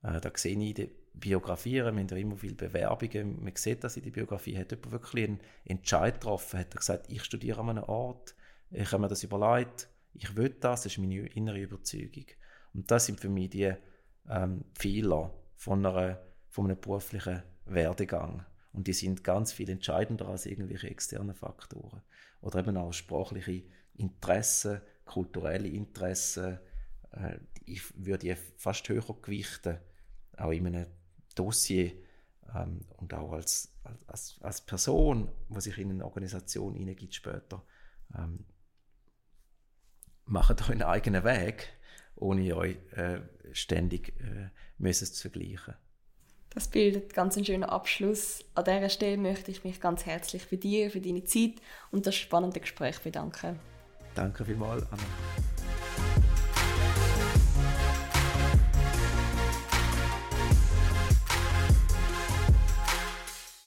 Äh, 0.02 0.20
da 0.20 0.30
sehe 0.34 0.58
ich 0.58 0.74
den 0.74 0.90
Biografien, 1.14 1.84
wir 1.84 1.86
haben 1.86 2.08
ja 2.08 2.16
immer 2.16 2.36
viele 2.36 2.54
Bewerbungen, 2.54 3.42
man 3.42 3.54
sieht 3.56 3.84
das 3.84 3.96
in 3.96 4.04
der 4.04 4.10
Biografie, 4.10 4.56
hat 4.58 4.70
jemand 4.70 4.92
wirklich 4.92 5.28
einen 5.28 5.40
Entscheid 5.64 6.14
getroffen, 6.14 6.58
hat 6.58 6.74
gesagt, 6.74 7.06
ich 7.10 7.22
studiere 7.24 7.60
an 7.60 7.70
einem 7.70 7.84
Ort, 7.84 8.34
ich 8.70 8.92
habe 8.92 9.02
mir 9.02 9.08
das 9.08 9.24
überlegt, 9.24 9.88
ich 10.14 10.36
will 10.36 10.50
das, 10.50 10.82
das 10.82 10.92
ist 10.92 10.98
meine 10.98 11.26
innere 11.26 11.60
Überzeugung. 11.60 12.26
Und 12.74 12.90
das 12.90 13.06
sind 13.06 13.20
für 13.20 13.28
mich 13.28 13.50
die 13.50 13.72
ähm, 14.28 14.64
Fehler 14.78 15.34
von, 15.56 15.84
einer, 15.84 16.20
von 16.48 16.66
einem 16.66 16.80
beruflichen 16.80 17.42
Werdegang. 17.66 18.44
Und 18.72 18.86
die 18.86 18.92
sind 18.92 19.24
ganz 19.24 19.52
viel 19.52 19.68
entscheidender 19.68 20.28
als 20.28 20.46
irgendwelche 20.46 20.88
externen 20.88 21.34
Faktoren. 21.34 22.02
Oder 22.40 22.60
eben 22.60 22.76
auch 22.76 22.92
sprachliche 22.92 23.64
Interessen, 23.94 24.80
kulturelle 25.04 25.68
Interessen, 25.68 26.58
äh, 27.12 27.38
ich 27.64 27.82
würde 27.96 28.26
die 28.26 28.34
fast 28.56 28.88
höher 28.88 29.16
gewichten, 29.22 29.78
auch 30.36 30.50
in 30.50 30.66
einem 30.66 30.86
Dossier 31.34 31.92
ähm, 32.54 32.84
und 32.96 33.14
auch 33.14 33.32
als, 33.32 33.74
als, 34.06 34.38
als 34.40 34.60
Person, 34.60 35.30
die 35.48 35.60
sich 35.60 35.78
in 35.78 35.90
eine 35.90 36.04
Organisation 36.04 36.74
hineingibt 36.74 37.14
später. 37.14 37.64
Ähm, 38.16 38.44
macht 40.24 40.62
euch 40.62 40.70
einen 40.70 40.82
eigenen 40.82 41.24
Weg, 41.24 41.68
ohne 42.20 42.56
euch 42.56 42.76
äh, 42.92 43.20
ständig 43.52 44.14
äh, 44.20 44.50
müssen 44.78 45.06
zu 45.06 45.28
vergleichen. 45.28 45.74
Das 46.52 46.66
bildet 46.68 47.14
ganz 47.14 47.36
einen 47.36 47.46
schönen 47.46 47.64
Abschluss. 47.64 48.44
An 48.54 48.64
dieser 48.64 48.88
Stelle 48.88 49.16
möchte 49.16 49.50
ich 49.52 49.62
mich 49.62 49.80
ganz 49.80 50.04
herzlich 50.04 50.42
für 50.44 50.56
dir, 50.56 50.90
für 50.90 51.00
deine 51.00 51.24
Zeit 51.24 51.54
und 51.92 52.06
das 52.06 52.16
spannende 52.16 52.58
Gespräch 52.58 52.98
bedanken. 53.00 53.58
Danke 54.14 54.44
vielmals, 54.44 54.82
Anna. 54.90 55.02